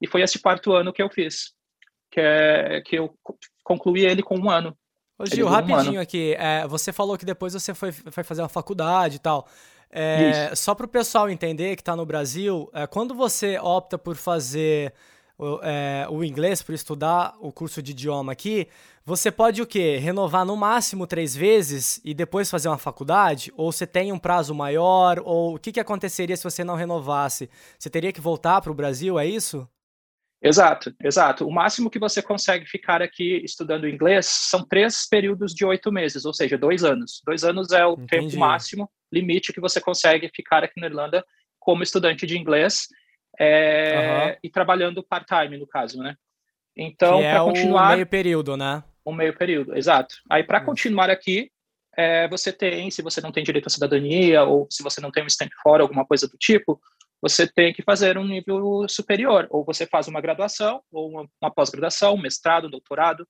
E 0.02 0.08
foi 0.08 0.22
esse 0.22 0.40
quarto 0.40 0.74
ano 0.74 0.94
que 0.94 1.02
eu 1.02 1.10
fiz, 1.10 1.54
que, 2.12 2.20
é, 2.20 2.82
que 2.82 2.98
eu 2.98 3.14
concluí 3.64 4.06
ele 4.06 4.22
com 4.22 4.38
um 4.38 4.50
ano. 4.50 4.78
Ô 5.18 5.26
Gil, 5.26 5.48
rapidinho 5.48 6.00
um 6.00 6.04
aqui, 6.04 6.36
é, 6.38 6.68
você 6.68 6.92
falou 6.92 7.18
que 7.18 7.26
depois 7.26 7.54
você 7.54 7.74
foi, 7.74 7.92
foi 7.92 8.24
fazer 8.24 8.42
uma 8.42 8.50
faculdade 8.50 9.16
e 9.16 9.20
tal. 9.20 9.48
É, 9.90 10.54
só 10.56 10.76
para 10.76 10.86
o 10.86 10.90
pessoal 10.90 11.30
entender 11.30 11.76
que 11.76 11.82
está 11.82 11.96
no 11.96 12.06
Brasil, 12.06 12.70
é, 12.74 12.86
quando 12.86 13.16
você 13.16 13.58
opta 13.58 13.98
por 13.98 14.16
fazer 14.16 14.94
o, 15.38 15.60
é, 15.62 16.08
o 16.10 16.24
inglês, 16.24 16.62
por 16.62 16.74
estudar 16.74 17.36
o 17.40 17.52
curso 17.52 17.82
de 17.82 17.92
idioma 17.92 18.32
aqui, 18.32 18.68
você 19.06 19.32
pode 19.32 19.62
o 19.62 19.68
quê? 19.68 19.98
Renovar 19.98 20.46
no 20.46 20.56
máximo 20.56 21.06
três 21.06 21.36
vezes 21.36 22.02
e 22.04 22.14
depois 22.14 22.50
fazer 22.50 22.70
uma 22.70 22.78
faculdade? 22.78 23.52
Ou 23.56 23.72
você 23.72 23.86
tem 23.86 24.12
um 24.12 24.18
prazo 24.18 24.56
maior? 24.56 25.22
Ou 25.24 25.56
o 25.56 25.60
que, 25.60 25.72
que 25.72 25.80
aconteceria 25.80 26.36
se 26.36 26.44
você 26.44 26.64
não 26.64 26.76
renovasse? 26.76 27.50
Você 27.78 27.90
teria 27.90 28.12
que 28.12 28.22
voltar 28.22 28.62
para 28.62 28.72
o 28.72 28.76
Brasil, 28.76 29.20
é 29.20 29.26
isso? 29.28 29.68
Exato, 30.42 30.94
exato. 31.04 31.48
O 31.48 31.52
máximo 31.52 31.90
que 31.90 32.00
você 32.00 32.22
consegue 32.22 32.66
ficar 32.66 33.02
aqui 33.02 33.42
estudando 33.44 33.88
inglês 33.88 34.28
são 34.28 34.64
três 34.64 35.08
períodos 35.08 35.54
de 35.54 35.66
oito 35.66 35.92
meses, 35.92 36.26
ou 36.26 36.34
seja, 36.34 36.58
dois 36.58 36.84
anos. 36.84 37.22
Dois 37.26 37.44
anos 37.44 37.72
é 37.72 37.86
o 37.86 37.94
Entendi. 37.94 38.08
tempo 38.08 38.38
máximo, 38.38 38.90
limite 39.12 39.54
que 39.54 39.62
você 39.62 39.82
consegue 39.82 40.30
ficar 40.34 40.64
aqui 40.64 40.80
na 40.80 40.88
Irlanda 40.88 41.26
como 41.60 41.84
estudante 41.84 42.28
de 42.28 42.38
inglês 42.38 42.88
é, 43.40 44.32
uhum. 44.32 44.38
e 44.44 44.50
trabalhando 44.50 45.04
part-time, 45.04 45.58
no 45.58 45.68
caso, 45.68 45.98
né? 45.98 46.16
Então, 46.76 47.20
para 47.20 47.30
é 47.30 47.40
continuar. 47.40 47.92
O 47.92 47.94
meio 47.94 48.08
período, 48.08 48.58
né? 48.58 48.84
O 49.04 49.14
meio 49.14 49.38
período, 49.38 49.78
exato. 49.78 50.16
Aí, 50.30 50.44
para 50.44 50.62
continuar 50.62 51.10
aqui, 51.10 51.52
é, 51.98 52.28
você 52.28 52.52
tem, 52.52 52.92
se 52.92 53.02
você 53.02 53.22
não 53.22 53.32
tem 53.32 53.44
direito 53.44 53.68
à 53.68 53.70
cidadania, 53.70 54.44
ou 54.44 54.68
se 54.70 54.84
você 54.84 55.00
não 55.00 55.12
tem 55.12 55.24
um 55.24 55.28
stamp 55.28 55.52
fora, 55.64 55.84
alguma 55.84 56.06
coisa 56.06 56.28
do 56.28 56.38
tipo, 56.38 56.80
você 57.22 57.48
tem 57.48 57.74
que 57.74 57.82
fazer 57.82 58.18
um 58.18 58.26
nível 58.26 58.86
superior. 58.90 59.48
Ou 59.50 59.64
você 59.64 59.86
faz 59.86 60.08
uma 60.08 60.22
graduação, 60.22 60.82
ou 60.92 61.10
uma, 61.10 61.30
uma 61.42 61.52
pós-graduação, 61.52 62.18
mestrado, 62.18 62.70
doutorado. 62.70 63.28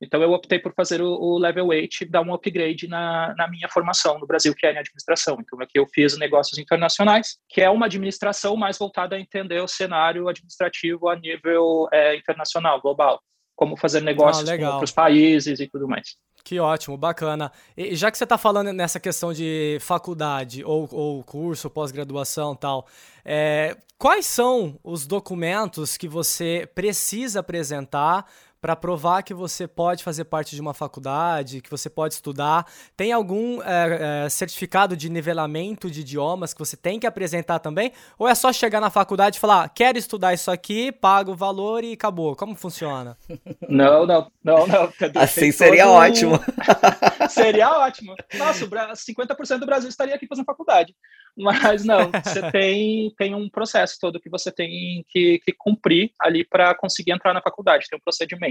Então, 0.00 0.20
eu 0.20 0.32
optei 0.32 0.58
por 0.58 0.74
fazer 0.74 1.00
o, 1.00 1.08
o 1.08 1.38
Level 1.38 1.68
8, 1.68 2.10
dar 2.10 2.20
um 2.20 2.34
upgrade 2.34 2.86
na, 2.86 3.34
na, 3.36 3.48
minha 3.48 3.68
formação 3.68 4.18
no 4.18 4.26
Brasil, 4.26 4.54
que 4.54 4.66
é 4.66 4.72
em 4.72 4.78
administração. 4.78 5.38
Então, 5.40 5.58
aqui 5.60 5.78
eu 5.78 5.86
fiz 5.86 6.18
negócios 6.18 6.58
internacionais, 6.58 7.38
que 7.48 7.62
é 7.62 7.70
uma 7.70 7.86
administração 7.86 8.56
mais 8.56 8.76
voltada 8.76 9.16
a 9.16 9.20
entender 9.20 9.60
o 9.60 9.68
cenário 9.68 10.28
administrativo 10.28 11.08
a 11.08 11.16
nível 11.16 11.88
é, 11.92 12.14
internacional, 12.16 12.80
global. 12.80 13.20
Como 13.54 13.74
fazer 13.74 14.02
negócios 14.02 14.46
ah, 14.46 14.58
com 14.58 14.64
outros 14.66 14.92
países 14.92 15.60
e 15.60 15.66
tudo 15.66 15.88
mais. 15.88 16.14
Que 16.46 16.60
ótimo, 16.60 16.96
bacana. 16.96 17.50
E 17.76 17.96
já 17.96 18.08
que 18.08 18.16
você 18.16 18.22
está 18.22 18.38
falando 18.38 18.72
nessa 18.72 19.00
questão 19.00 19.32
de 19.32 19.78
faculdade 19.80 20.62
ou, 20.62 20.88
ou 20.92 21.24
curso, 21.24 21.68
pós-graduação 21.68 22.54
tal, 22.54 22.86
é, 23.24 23.76
quais 23.98 24.26
são 24.26 24.78
os 24.84 25.06
documentos 25.06 25.96
que 25.96 26.06
você 26.06 26.70
precisa 26.72 27.40
apresentar 27.40 28.26
para 28.60 28.74
provar 28.74 29.22
que 29.22 29.34
você 29.34 29.66
pode 29.66 30.02
fazer 30.02 30.24
parte 30.24 30.54
de 30.54 30.60
uma 30.60 30.74
faculdade, 30.74 31.60
que 31.60 31.70
você 31.70 31.88
pode 31.88 32.14
estudar? 32.14 32.66
Tem 32.96 33.12
algum 33.12 33.62
é, 33.62 34.24
é, 34.24 34.28
certificado 34.28 34.96
de 34.96 35.08
nivelamento 35.08 35.90
de 35.90 36.00
idiomas 36.00 36.52
que 36.52 36.58
você 36.58 36.76
tem 36.76 36.98
que 36.98 37.06
apresentar 37.06 37.58
também? 37.58 37.92
Ou 38.18 38.28
é 38.28 38.34
só 38.34 38.52
chegar 38.52 38.80
na 38.80 38.90
faculdade 38.90 39.36
e 39.36 39.40
falar, 39.40 39.68
quero 39.68 39.98
estudar 39.98 40.34
isso 40.34 40.50
aqui, 40.50 40.90
pago 40.90 41.32
o 41.32 41.36
valor 41.36 41.84
e 41.84 41.92
acabou? 41.92 42.34
Como 42.34 42.54
funciona? 42.54 43.16
Não, 43.68 44.06
não, 44.06 44.30
não, 44.42 44.66
não. 44.66 44.92
Assim 45.16 45.50
seria 45.50 45.84
todo... 45.84 45.94
ótimo. 45.94 46.40
seria 47.28 47.70
ótimo. 47.78 48.14
Nossa, 48.34 48.64
50% 48.64 49.58
do 49.58 49.66
Brasil 49.66 49.88
estaria 49.88 50.14
aqui 50.14 50.26
fazendo 50.26 50.44
faculdade. 50.44 50.94
Mas 51.36 51.84
não, 51.84 52.10
você 52.10 52.40
tem, 52.50 53.12
tem 53.18 53.34
um 53.34 53.48
processo 53.48 53.98
todo 54.00 54.20
que 54.20 54.30
você 54.30 54.50
tem 54.50 55.04
que, 55.08 55.38
que 55.44 55.52
cumprir 55.52 56.10
ali 56.18 56.44
para 56.44 56.74
conseguir 56.74 57.12
entrar 57.12 57.34
na 57.34 57.42
faculdade, 57.42 57.86
tem 57.90 57.98
um 57.98 58.02
procedimento. 58.02 58.45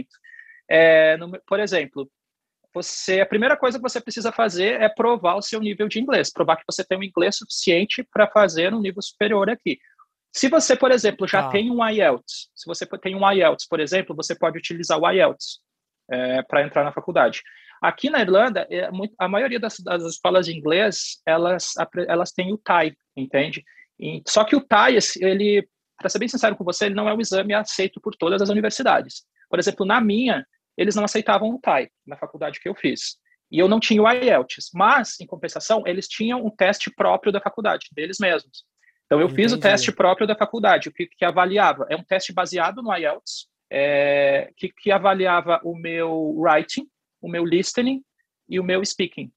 É, 0.70 1.16
no, 1.18 1.32
por 1.48 1.60
exemplo, 1.60 2.10
você 2.74 3.22
a 3.22 3.26
primeira 3.26 3.56
coisa 3.56 3.78
que 3.78 3.84
você 3.84 4.02
precisa 4.02 4.32
fazer 4.32 4.82
é 4.82 4.90
provar 4.90 5.36
o 5.36 5.42
seu 5.42 5.62
nível 5.62 5.88
de 5.88 6.00
inglês, 6.00 6.32
provar 6.32 6.58
que 6.58 6.64
você 6.70 6.84
tem 6.84 6.98
um 6.98 7.04
inglês 7.04 7.38
suficiente 7.38 8.04
para 8.12 8.28
fazer 8.28 8.74
um 8.74 8.82
nível 8.82 9.02
superior 9.02 9.50
aqui. 9.50 9.80
Se 10.34 10.50
você, 10.50 10.76
por 10.76 10.92
exemplo, 10.92 11.26
já 11.26 11.48
ah. 11.48 11.50
tem 11.50 11.72
um 11.72 11.88
IELTS, 11.88 12.50
se 12.54 12.66
você 12.68 12.86
tem 12.86 13.16
um 13.16 13.32
IELTS, 13.32 13.66
por 13.68 13.80
exemplo, 13.80 14.14
você 14.14 14.36
pode 14.38 14.58
utilizar 14.58 15.00
o 15.00 15.10
IELTS 15.10 15.62
é, 16.12 16.42
para 16.44 16.64
entrar 16.64 16.84
na 16.84 16.92
faculdade. 16.92 17.42
Aqui 17.82 18.10
na 18.10 18.22
Irlanda, 18.22 18.68
é 18.70 18.90
a 19.18 19.28
maioria 19.30 19.60
das, 19.60 19.80
das 19.80 20.04
escolas 20.04 20.46
de 20.46 20.58
inglês, 20.58 21.22
elas, 21.26 21.74
elas 22.08 22.32
têm 22.32 22.52
o 22.52 22.58
TAI, 22.58 22.94
entende? 23.16 23.64
E, 24.00 24.22
só 24.28 24.44
que 24.44 24.56
o 24.56 24.62
TAI, 24.62 24.98
ele, 25.22 25.68
para 25.98 26.10
ser 26.10 26.20
bem 26.20 26.28
sincero 26.28 26.56
com 26.56 26.64
você, 26.64 26.88
ele 26.88 26.96
não 26.96 27.08
é 27.08 27.14
um 27.14 27.22
exame 27.22 27.54
aceito 27.54 28.02
por 28.02 28.16
todas 28.16 28.42
as 28.42 28.50
universidades. 28.50 29.24
Por 29.50 29.60
exemplo, 29.60 29.86
na 29.86 30.02
minha, 30.02 30.46
eles 30.78 30.96
não 30.96 31.04
aceitavam 31.04 31.50
o 31.50 31.60
TAI, 31.60 31.90
na 32.06 32.18
faculdade 32.18 32.60
que 32.60 32.68
eu 32.68 32.76
fiz. 32.76 33.18
E 33.52 33.60
eu 33.60 33.68
não 33.68 33.80
tinha 33.80 34.02
o 34.02 34.10
IELTS, 34.10 34.72
mas, 34.74 35.20
em 35.20 35.26
compensação, 35.26 35.84
eles 35.86 36.08
tinham 36.08 36.46
um 36.46 36.50
teste 36.50 36.92
próprio 36.92 37.32
da 37.32 37.40
faculdade, 37.40 37.88
deles 37.92 38.18
mesmos. 38.20 38.66
Então, 39.06 39.20
eu 39.20 39.28
Entendi. 39.28 39.44
fiz 39.44 39.54
o 39.54 39.60
teste 39.60 39.92
próprio 39.92 40.28
da 40.28 40.36
faculdade, 40.36 40.90
o 40.90 40.92
que, 40.92 41.06
que 41.06 41.24
avaliava. 41.24 41.86
É 41.90 41.96
um 41.96 42.04
teste 42.04 42.34
baseado 42.34 42.82
no 42.82 42.96
IELTS, 42.96 43.48
é, 43.72 44.52
que, 44.58 44.70
que 44.70 44.92
avaliava 44.92 45.62
o 45.64 45.76
meu 45.76 46.34
writing, 46.38 46.88
o 47.22 47.30
meu 47.30 47.46
listening 47.46 48.04
e 48.50 48.60
o 48.60 48.64
meu 48.64 48.84
speaking. 48.84 49.32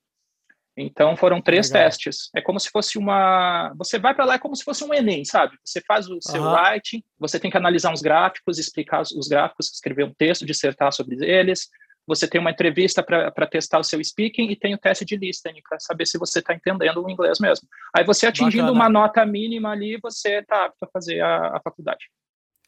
Então 0.78 1.16
foram 1.16 1.40
três 1.40 1.68
Legal. 1.68 1.88
testes. 1.88 2.30
É 2.34 2.40
como 2.40 2.60
se 2.60 2.70
fosse 2.70 2.96
uma. 2.96 3.72
Você 3.76 3.98
vai 3.98 4.14
para 4.14 4.24
lá 4.24 4.34
é 4.34 4.38
como 4.38 4.54
se 4.54 4.62
fosse 4.62 4.84
um 4.84 4.94
Enem, 4.94 5.24
sabe? 5.24 5.56
Você 5.64 5.80
faz 5.80 6.08
o 6.08 6.18
seu 6.20 6.42
uhum. 6.42 6.52
writing, 6.52 7.02
você 7.18 7.40
tem 7.40 7.50
que 7.50 7.56
analisar 7.56 7.92
uns 7.92 8.00
gráficos, 8.00 8.58
explicar 8.58 9.02
os 9.02 9.28
gráficos, 9.28 9.72
escrever 9.72 10.04
um 10.04 10.14
texto, 10.14 10.46
dissertar 10.46 10.92
sobre 10.92 11.16
eles. 11.20 11.68
Você 12.06 12.26
tem 12.26 12.40
uma 12.40 12.50
entrevista 12.50 13.02
para 13.02 13.46
testar 13.46 13.78
o 13.78 13.84
seu 13.84 14.02
speaking 14.02 14.48
e 14.50 14.56
tem 14.56 14.74
o 14.74 14.78
teste 14.78 15.04
de 15.04 15.14
listening 15.14 15.60
para 15.68 15.78
saber 15.78 16.06
se 16.06 16.16
você 16.16 16.38
está 16.38 16.54
entendendo 16.54 17.04
o 17.04 17.10
inglês 17.10 17.38
mesmo. 17.38 17.68
Aí 17.94 18.02
você 18.02 18.26
atingindo 18.26 18.72
Bacana. 18.72 18.72
uma 18.72 18.88
nota 18.88 19.26
mínima 19.26 19.72
ali, 19.72 19.98
você 20.02 20.38
está 20.38 20.64
apto 20.64 20.86
a 20.86 20.88
fazer 20.88 21.20
a, 21.20 21.56
a 21.56 21.60
faculdade. 21.62 22.06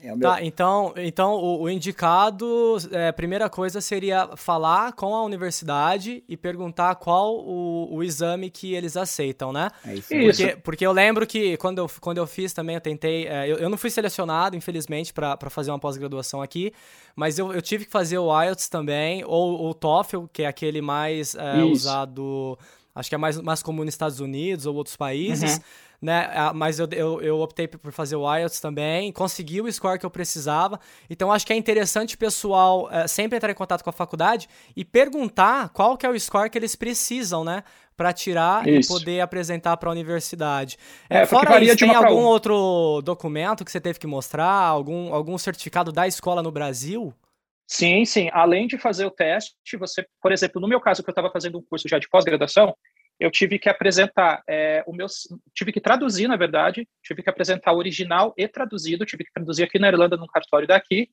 É 0.03 0.15
meu... 0.15 0.21
Tá, 0.21 0.43
então, 0.43 0.95
então 0.97 1.35
o, 1.35 1.63
o 1.63 1.71
indicado, 1.71 2.79
é, 2.91 3.13
primeira 3.13 3.51
coisa 3.51 3.81
seria 3.81 4.31
falar 4.35 4.93
com 4.93 5.15
a 5.15 5.23
universidade 5.23 6.25
e 6.27 6.37
perguntar 6.37 6.95
qual 6.95 7.37
o, 7.37 7.95
o 7.95 8.03
exame 8.03 8.51
que 8.51 8.75
eles 8.75 8.97
aceitam, 8.97 9.53
né? 9.53 9.69
É 9.85 9.95
isso. 9.95 10.09
Porque, 10.09 10.57
porque 10.57 10.87
eu 10.87 10.93
lembro 10.93 11.27
que 11.27 11.57
quando 11.59 11.79
eu, 11.79 11.91
quando 12.01 12.19
eu 12.19 12.27
fiz 12.27 12.53
também, 12.53 12.75
eu 12.77 12.81
tentei. 12.81 13.27
É, 13.27 13.47
eu, 13.47 13.59
eu 13.59 13.69
não 13.69 13.77
fui 13.77 13.91
selecionado, 13.91 14.57
infelizmente, 14.57 15.13
para 15.13 15.51
fazer 15.51 15.71
uma 15.71 15.79
pós-graduação 15.79 16.41
aqui, 16.41 16.73
mas 17.15 17.39
eu, 17.39 17.53
eu 17.53 17.61
tive 17.61 17.85
que 17.85 17.91
fazer 17.91 18.19
o 18.19 18.43
IELTS 18.43 18.69
também, 18.69 19.23
ou 19.27 19.69
o 19.69 19.75
TOEFL, 19.75 20.25
que 20.33 20.43
é 20.43 20.47
aquele 20.47 20.81
mais 20.81 21.35
é, 21.35 21.63
usado, 21.63 22.59
acho 22.95 23.09
que 23.09 23.15
é 23.15 23.19
mais, 23.19 23.41
mais 23.41 23.63
comum 23.63 23.85
nos 23.85 23.95
Estados 23.95 24.21
Unidos 24.21 24.67
ou 24.67 24.75
outros 24.75 24.97
países. 24.97 25.57
Uhum 25.57 25.63
né? 26.01 26.31
Ah, 26.33 26.53
mas 26.55 26.79
eu, 26.79 26.89
eu, 26.93 27.21
eu, 27.21 27.41
optei 27.41 27.69
por 27.69 27.93
fazer 27.93 28.17
o 28.17 28.35
IELTS 28.35 28.59
também, 28.59 29.13
consegui 29.13 29.61
o 29.61 29.71
score 29.71 29.99
que 29.99 30.07
eu 30.07 30.11
precisava. 30.11 30.81
Então 31.11 31.31
acho 31.31 31.47
que 31.47 31.53
é 31.53 31.57
interessante 31.57 32.15
o 32.15 32.19
pessoal 32.19 32.89
é, 32.91 33.07
sempre 33.07 33.37
entrar 33.37 33.51
em 33.51 33.55
contato 33.55 33.85
com 33.85 33.91
a 33.91 33.93
faculdade 33.93 34.49
e 34.75 34.85
perguntar 34.85 35.69
qual 35.71 35.99
que 35.99 36.07
é 36.07 36.09
o 36.09 36.19
score 36.19 36.49
que 36.49 36.57
eles 36.57 36.75
precisam, 36.75 37.45
né? 37.45 37.63
Para 37.97 38.15
tirar 38.15 38.67
isso. 38.67 38.91
e 38.91 38.99
poder 38.99 39.21
apresentar 39.21 39.77
para 39.77 39.91
a 39.91 39.93
universidade. 39.93 40.79
É, 41.09 41.27
Fora 41.27 41.63
isso, 41.63 41.77
tem 41.77 41.95
algum 41.95 42.23
outro 42.23 43.03
documento 43.05 43.63
que 43.63 43.71
você 43.71 43.79
teve 43.81 43.99
que 43.99 44.07
mostrar? 44.07 44.51
Algum, 44.51 45.13
algum 45.13 45.37
certificado 45.37 45.93
da 45.93 46.09
escola 46.09 46.43
no 46.43 46.51
Brasil? 46.51 47.13
Sim, 47.71 48.05
sim. 48.05 48.29
Além 48.33 48.67
de 48.67 48.77
fazer 48.77 49.07
o 49.07 49.13
teste, 49.13 49.77
você, 49.79 50.05
por 50.21 50.33
exemplo, 50.33 50.61
no 50.61 50.67
meu 50.67 50.81
caso, 50.81 51.05
que 51.05 51.09
eu 51.09 51.13
estava 51.13 51.31
fazendo 51.31 51.57
um 51.57 51.63
curso 51.63 51.89
já 51.89 52.01
de 52.01 52.09
pós-graduação, 52.09 52.77
eu 53.19 53.31
tive 53.31 53.61
que 53.61 53.69
apresentar 53.69 54.43
é, 54.49 54.83
o 54.89 54.93
meu, 54.93 55.07
tive 55.55 55.73
que 55.73 55.81
traduzir, 55.81 56.27
na 56.27 56.37
verdade, 56.37 56.89
tive 57.01 57.23
que 57.23 57.31
apresentar 57.31 57.73
o 57.73 57.77
original 57.77 58.35
e 58.37 58.49
traduzido, 58.49 59.07
tive 59.07 59.25
que 59.25 59.33
traduzir 59.33 59.63
aqui 59.63 59.79
na 59.79 59.87
Irlanda, 59.87 60.17
num 60.17 60.27
cartório 60.27 60.67
daqui, 60.67 61.09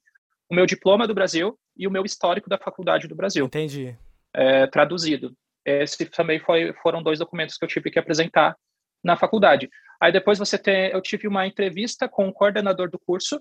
o 0.49 0.55
meu 0.55 0.65
diploma 0.65 1.05
do 1.05 1.13
Brasil 1.13 1.55
e 1.77 1.87
o 1.87 1.91
meu 1.91 2.03
histórico 2.03 2.49
da 2.49 2.57
faculdade 2.57 3.07
do 3.07 3.15
Brasil. 3.15 3.45
Entendi. 3.45 3.95
É, 4.33 4.65
traduzido. 4.65 5.33
Esse 5.63 6.05
também 6.07 6.39
foi, 6.39 6.73
foram 6.81 7.03
dois 7.03 7.19
documentos 7.19 7.55
que 7.55 7.65
eu 7.65 7.69
tive 7.69 7.91
que 7.91 7.99
apresentar 7.99 8.55
na 9.03 9.15
faculdade. 9.15 9.69
Aí 10.01 10.11
depois 10.11 10.39
você 10.39 10.57
tem, 10.57 10.89
eu 10.89 11.01
tive 11.01 11.27
uma 11.27 11.45
entrevista 11.45 12.09
com 12.09 12.27
o 12.27 12.33
coordenador 12.33 12.89
do 12.89 12.97
curso 12.97 13.39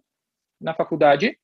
na 0.61 0.75
faculdade. 0.75 1.38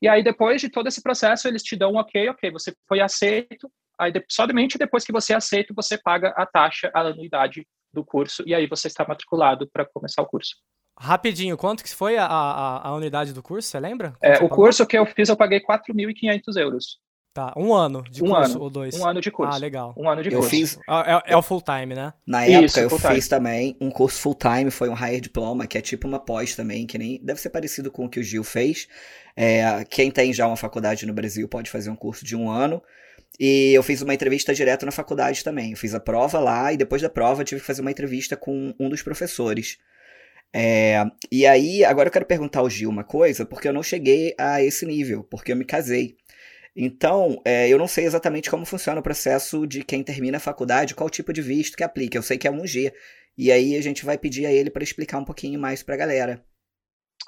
E 0.00 0.08
aí 0.08 0.22
depois 0.22 0.60
de 0.60 0.68
todo 0.68 0.86
esse 0.86 1.02
processo 1.02 1.48
eles 1.48 1.62
te 1.62 1.76
dão 1.76 1.92
um 1.92 1.96
ok, 1.96 2.28
ok, 2.28 2.50
você 2.50 2.74
foi 2.88 3.00
aceito, 3.00 3.70
Aí, 3.98 4.12
somente 4.28 4.76
depois 4.76 5.04
que 5.04 5.12
você 5.12 5.32
aceita, 5.32 5.72
você 5.74 5.96
paga 5.96 6.28
a 6.36 6.44
taxa, 6.44 6.90
a 6.94 7.00
anuidade 7.00 7.66
do 7.92 8.04
curso, 8.04 8.42
e 8.46 8.54
aí 8.54 8.66
você 8.66 8.88
está 8.88 9.06
matriculado 9.06 9.68
para 9.72 9.86
começar 9.86 10.20
o 10.20 10.26
curso. 10.26 10.56
Rapidinho, 10.98 11.56
quanto 11.56 11.82
que 11.82 11.94
foi 11.94 12.16
a, 12.16 12.26
a, 12.26 12.88
a 12.88 12.94
unidade 12.94 13.32
do 13.32 13.42
curso, 13.42 13.68
você 13.68 13.80
lembra? 13.80 14.14
É, 14.20 14.34
você 14.34 14.44
o 14.44 14.48
pagou? 14.48 14.64
curso 14.64 14.86
que 14.86 14.96
eu 14.96 15.06
fiz, 15.06 15.28
eu 15.28 15.36
paguei 15.36 15.60
4.500 15.60 16.56
euros. 16.56 16.98
Tá, 17.36 17.52
um 17.54 17.74
ano 17.74 18.02
de 18.10 18.24
um 18.24 18.28
curso 18.28 18.52
ano, 18.52 18.62
ou 18.62 18.70
dois? 18.70 18.98
Um 18.98 19.06
ano 19.06 19.20
de 19.20 19.30
curso. 19.30 19.52
Ah, 19.54 19.58
legal. 19.58 19.94
Um 19.94 20.08
ano 20.08 20.22
de 20.22 20.32
eu 20.32 20.38
curso. 20.38 20.48
Fiz... 20.48 20.78
É, 20.88 21.12
é, 21.12 21.22
é 21.34 21.36
o 21.36 21.42
full 21.42 21.60
time, 21.60 21.94
né? 21.94 22.14
Na 22.26 22.46
época 22.46 22.64
Isso, 22.64 22.80
eu 22.80 22.98
fiz 22.98 23.28
também 23.28 23.76
um 23.78 23.90
curso 23.90 24.18
full 24.18 24.34
time, 24.34 24.70
foi 24.70 24.88
um 24.88 24.94
higher 24.94 25.20
diploma, 25.20 25.66
que 25.66 25.76
é 25.76 25.82
tipo 25.82 26.08
uma 26.08 26.18
pós 26.18 26.56
também, 26.56 26.86
que 26.86 26.96
nem 26.96 27.20
deve 27.22 27.38
ser 27.38 27.50
parecido 27.50 27.90
com 27.90 28.06
o 28.06 28.08
que 28.08 28.20
o 28.20 28.22
Gil 28.22 28.42
fez. 28.42 28.88
É, 29.36 29.84
quem 29.84 30.10
tem 30.10 30.32
já 30.32 30.46
uma 30.46 30.56
faculdade 30.56 31.04
no 31.04 31.12
Brasil 31.12 31.46
pode 31.46 31.70
fazer 31.70 31.90
um 31.90 31.94
curso 31.94 32.24
de 32.24 32.34
um 32.34 32.48
ano. 32.48 32.82
E 33.38 33.74
eu 33.74 33.82
fiz 33.82 34.00
uma 34.00 34.14
entrevista 34.14 34.54
direto 34.54 34.86
na 34.86 34.92
faculdade 34.92 35.44
também. 35.44 35.72
Eu 35.72 35.76
fiz 35.76 35.94
a 35.94 36.00
prova 36.00 36.38
lá 36.38 36.72
e 36.72 36.78
depois 36.78 37.02
da 37.02 37.10
prova 37.10 37.44
tive 37.44 37.60
que 37.60 37.66
fazer 37.66 37.82
uma 37.82 37.90
entrevista 37.90 38.34
com 38.34 38.74
um 38.80 38.88
dos 38.88 39.02
professores. 39.02 39.76
É, 40.54 41.04
e 41.30 41.44
aí, 41.44 41.84
agora 41.84 42.08
eu 42.08 42.12
quero 42.12 42.24
perguntar 42.24 42.60
ao 42.60 42.70
Gil 42.70 42.88
uma 42.88 43.04
coisa, 43.04 43.44
porque 43.44 43.68
eu 43.68 43.74
não 43.74 43.82
cheguei 43.82 44.34
a 44.38 44.62
esse 44.62 44.86
nível, 44.86 45.22
porque 45.22 45.52
eu 45.52 45.56
me 45.56 45.66
casei. 45.66 46.16
Então, 46.78 47.40
é, 47.42 47.68
eu 47.70 47.78
não 47.78 47.88
sei 47.88 48.04
exatamente 48.04 48.50
como 48.50 48.66
funciona 48.66 49.00
o 49.00 49.02
processo 49.02 49.66
de 49.66 49.82
quem 49.82 50.04
termina 50.04 50.36
a 50.36 50.40
faculdade, 50.40 50.94
qual 50.94 51.08
tipo 51.08 51.32
de 51.32 51.40
visto 51.40 51.74
que 51.74 51.82
aplica. 51.82 52.18
Eu 52.18 52.22
sei 52.22 52.36
que 52.36 52.46
é 52.46 52.50
um 52.50 52.66
G. 52.66 52.92
E 53.36 53.50
aí 53.50 53.74
a 53.76 53.80
gente 53.80 54.04
vai 54.04 54.18
pedir 54.18 54.44
a 54.44 54.52
ele 54.52 54.70
para 54.70 54.84
explicar 54.84 55.18
um 55.18 55.24
pouquinho 55.24 55.58
mais 55.58 55.82
para 55.82 55.94
a 55.94 55.98
galera. 55.98 56.44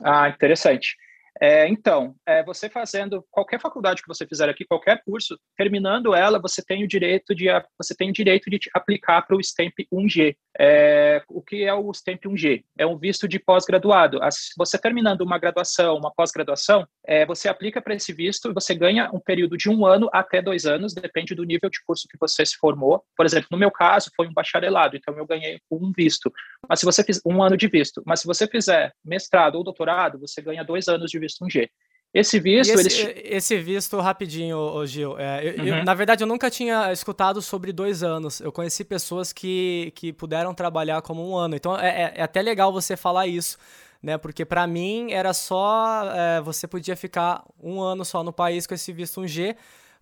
Ah, 0.04 0.28
interessante. 0.28 0.96
É, 1.40 1.68
então, 1.68 2.14
é, 2.26 2.42
você 2.42 2.68
fazendo 2.68 3.24
qualquer 3.30 3.60
faculdade 3.60 4.02
que 4.02 4.08
você 4.08 4.26
fizer 4.26 4.48
aqui, 4.48 4.64
qualquer 4.64 5.02
curso, 5.04 5.38
terminando 5.56 6.14
ela, 6.14 6.40
você 6.40 6.62
tem 6.62 6.82
o 6.82 6.88
direito 6.88 7.34
de 7.34 7.46
você 7.80 7.94
tem 7.94 8.10
direito 8.12 8.50
de 8.50 8.58
aplicar 8.74 9.22
para 9.22 9.36
o 9.36 9.42
STEMP 9.42 9.86
1G. 9.92 10.36
É, 10.60 11.22
o 11.28 11.40
que 11.40 11.64
é 11.64 11.72
o 11.72 11.92
STEMP 11.94 12.24
1G? 12.24 12.64
É 12.76 12.84
um 12.84 12.98
visto 12.98 13.28
de 13.28 13.38
pós-graduado. 13.38 14.18
Você 14.56 14.76
terminando 14.76 15.20
uma 15.20 15.38
graduação, 15.38 15.96
uma 15.96 16.12
pós-graduação, 16.12 16.86
é, 17.06 17.24
você 17.24 17.48
aplica 17.48 17.80
para 17.80 17.94
esse 17.94 18.12
visto 18.12 18.50
e 18.50 18.54
você 18.54 18.74
ganha 18.74 19.08
um 19.12 19.20
período 19.20 19.56
de 19.56 19.70
um 19.70 19.86
ano 19.86 20.10
até 20.12 20.42
dois 20.42 20.66
anos, 20.66 20.92
depende 20.92 21.34
do 21.34 21.44
nível 21.44 21.70
de 21.70 21.78
curso 21.86 22.08
que 22.10 22.18
você 22.18 22.44
se 22.44 22.56
formou. 22.56 23.04
Por 23.16 23.24
exemplo, 23.24 23.48
no 23.52 23.58
meu 23.58 23.70
caso, 23.70 24.10
foi 24.16 24.26
um 24.26 24.32
bacharelado, 24.32 24.96
então 24.96 25.16
eu 25.16 25.26
ganhei 25.26 25.60
um 25.70 25.92
visto. 25.96 26.32
Mas 26.68 26.80
se 26.80 26.84
você 26.84 27.04
fizer 27.04 27.20
um 27.24 27.40
ano 27.42 27.56
de 27.56 27.68
visto, 27.68 28.02
mas 28.04 28.20
se 28.20 28.26
você 28.26 28.46
fizer 28.48 28.92
mestrado 29.04 29.54
ou 29.54 29.64
doutorado, 29.64 30.18
você 30.18 30.42
ganha 30.42 30.64
dois 30.64 30.88
anos 30.88 31.10
de 31.10 31.18
visto 31.18 31.27
1G. 31.36 31.68
Esse 32.12 32.40
visto. 32.40 32.72
Esse, 32.72 33.02
eles... 33.02 33.22
esse, 33.24 33.58
visto, 33.58 33.98
rapidinho, 33.98 34.84
Gil. 34.86 35.18
É, 35.18 35.46
eu, 35.46 35.58
uhum. 35.58 35.66
eu, 35.66 35.84
na 35.84 35.94
verdade, 35.94 36.24
eu 36.24 36.26
nunca 36.26 36.50
tinha 36.50 36.90
escutado 36.90 37.42
sobre 37.42 37.72
dois 37.72 38.02
anos. 38.02 38.40
Eu 38.40 38.50
conheci 38.50 38.84
pessoas 38.84 39.32
que, 39.32 39.92
que 39.94 40.12
puderam 40.12 40.54
trabalhar 40.54 41.02
como 41.02 41.28
um 41.28 41.36
ano. 41.36 41.54
Então 41.54 41.78
é, 41.78 41.88
é, 41.88 42.12
é 42.16 42.22
até 42.22 42.40
legal 42.40 42.72
você 42.72 42.96
falar 42.96 43.26
isso. 43.26 43.58
Né, 44.00 44.16
porque 44.16 44.44
para 44.44 44.64
mim 44.64 45.10
era 45.10 45.34
só. 45.34 46.08
É, 46.14 46.40
você 46.40 46.68
podia 46.68 46.94
ficar 46.94 47.44
um 47.60 47.80
ano 47.80 48.04
só 48.04 48.22
no 48.22 48.32
país 48.32 48.64
com 48.64 48.72
esse 48.72 48.92
visto 48.92 49.20
1G 49.20 49.56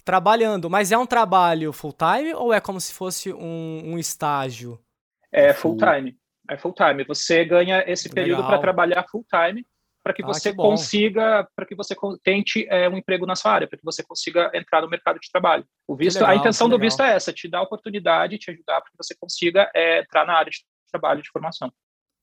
trabalhando. 0.04 0.68
Mas 0.68 0.92
é 0.92 0.98
um 0.98 1.06
trabalho 1.06 1.72
full-time 1.72 2.34
ou 2.34 2.52
é 2.52 2.60
como 2.60 2.78
se 2.78 2.92
fosse 2.92 3.32
um, 3.32 3.82
um 3.84 3.98
estágio? 3.98 4.78
É 5.32 5.54
full-time. 5.54 6.14
É 6.48 6.58
full-time. 6.58 7.04
Você 7.04 7.42
ganha 7.44 7.82
esse 7.86 8.10
período 8.10 8.44
para 8.44 8.58
trabalhar 8.58 9.04
full-time 9.10 9.66
para 10.06 10.14
que 10.14 10.22
ah, 10.22 10.26
você 10.26 10.50
que 10.50 10.56
consiga, 10.56 11.48
para 11.56 11.66
que 11.66 11.74
você 11.74 11.96
tente 12.22 12.64
é, 12.70 12.88
um 12.88 12.96
emprego 12.96 13.26
na 13.26 13.34
sua 13.34 13.50
área, 13.50 13.66
para 13.66 13.76
que 13.76 13.84
você 13.84 14.04
consiga 14.04 14.52
entrar 14.54 14.80
no 14.80 14.88
mercado 14.88 15.18
de 15.18 15.28
trabalho. 15.28 15.66
O 15.84 15.96
visto, 15.96 16.18
legal, 16.20 16.30
a 16.30 16.36
intenção 16.36 16.68
do 16.68 16.78
visto 16.78 17.02
é 17.02 17.12
essa, 17.12 17.32
te 17.32 17.48
dar 17.48 17.58
a 17.58 17.62
oportunidade, 17.62 18.38
te 18.38 18.52
ajudar 18.52 18.80
para 18.80 18.90
que 18.92 18.96
você 18.96 19.16
consiga 19.18 19.68
é, 19.74 20.02
entrar 20.02 20.24
na 20.24 20.34
área 20.34 20.48
de 20.48 20.58
trabalho 20.92 21.20
de 21.20 21.28
formação. 21.28 21.72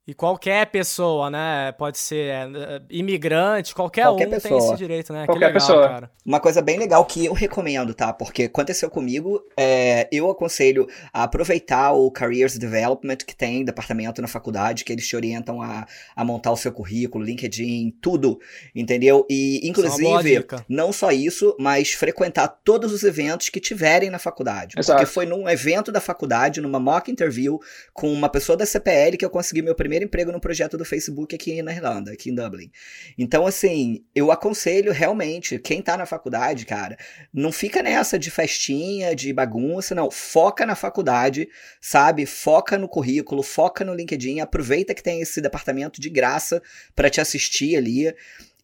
E 0.06 0.14
qualquer 0.14 0.66
pessoa, 0.66 1.30
né? 1.30 1.72
Pode 1.78 1.98
ser 1.98 2.30
é, 2.30 2.82
imigrante, 2.90 3.74
qualquer, 3.74 4.04
qualquer 4.04 4.28
um 4.28 4.32
pessoa. 4.32 4.60
tem 4.60 4.68
esse 4.68 4.78
direito, 4.78 5.14
né? 5.14 5.26
Qualquer 5.26 5.46
legal, 5.46 5.62
pessoa. 5.62 5.88
Cara. 5.88 6.12
Uma 6.26 6.42
coisa 6.42 6.62
bem 6.62 6.78
legal 6.78 7.06
que 7.06 7.26
eu 7.26 7.32
recomendo, 7.32 7.94
tá? 7.94 8.12
Porque 8.12 8.44
aconteceu 8.44 8.90
comigo, 8.90 9.42
é, 9.56 10.10
eu 10.12 10.30
aconselho 10.30 10.90
a 11.14 11.24
aproveitar 11.24 11.94
o 11.94 12.12
Careers 12.12 12.58
Development 12.58 13.16
que 13.16 13.34
tem 13.34 13.64
departamento 13.64 14.22
na 14.22 14.28
faculdade, 14.28 14.84
que 14.84 14.92
eles 14.92 15.08
te 15.08 15.16
orientam 15.16 15.62
a, 15.62 15.88
a 16.14 16.26
montar 16.26 16.52
o 16.52 16.58
seu 16.58 16.74
currículo, 16.74 17.24
LinkedIn, 17.24 17.96
tudo, 18.02 18.42
entendeu? 18.76 19.26
E, 19.30 19.62
é 19.64 19.70
inclusive, 19.70 20.46
não 20.68 20.92
só 20.92 21.14
isso, 21.14 21.56
mas 21.58 21.94
frequentar 21.94 22.50
todos 22.50 22.92
os 22.92 23.04
eventos 23.04 23.48
que 23.48 23.60
tiverem 23.62 24.10
na 24.10 24.20
faculdade. 24.20 24.76
Exato. 24.78 25.00
Porque 25.00 25.14
foi 25.14 25.26
num 25.26 25.48
evento 25.48 25.94
da 25.94 26.02
faculdade, 26.02 26.60
numa 26.60 26.80
mock 26.80 27.10
interview, 27.10 27.58
com 27.94 28.12
uma 28.12 28.28
pessoa 28.28 28.58
da 28.58 28.66
CPL 28.66 29.16
que 29.16 29.24
eu 29.24 29.30
consegui 29.30 29.62
meu 29.62 29.74
primeiro 29.74 29.93
primeiro 29.94 30.06
emprego 30.06 30.32
no 30.32 30.40
projeto 30.40 30.78
do 30.78 30.86
Facebook 30.86 31.36
aqui 31.36 31.62
na 31.62 31.72
Irlanda, 31.72 32.12
aqui 32.14 32.30
em 32.30 32.36
Dublin. 32.36 32.72
Então, 33.18 33.46
assim, 33.46 34.04
eu 34.16 34.32
aconselho 34.32 34.92
realmente, 34.92 35.60
quem 35.60 35.82
tá 35.82 35.96
na 35.96 36.06
faculdade, 36.06 36.66
cara, 36.66 36.98
não 37.32 37.52
fica 37.52 37.84
nessa 37.84 38.18
de 38.18 38.32
festinha, 38.32 39.16
de 39.16 39.32
bagunça, 39.32 39.94
não. 39.94 40.10
Foca 40.10 40.66
na 40.66 40.76
faculdade, 40.76 41.48
sabe? 41.80 42.26
Foca 42.26 42.78
no 42.78 42.88
currículo, 42.88 43.44
foca 43.44 43.86
no 43.86 43.94
LinkedIn, 43.94 44.40
aproveita 44.40 44.94
que 44.94 45.04
tem 45.04 45.22
esse 45.22 45.40
departamento 45.40 46.02
de 46.02 46.10
graça 46.10 46.62
para 46.96 47.10
te 47.10 47.22
assistir 47.22 47.76
ali. 47.76 48.14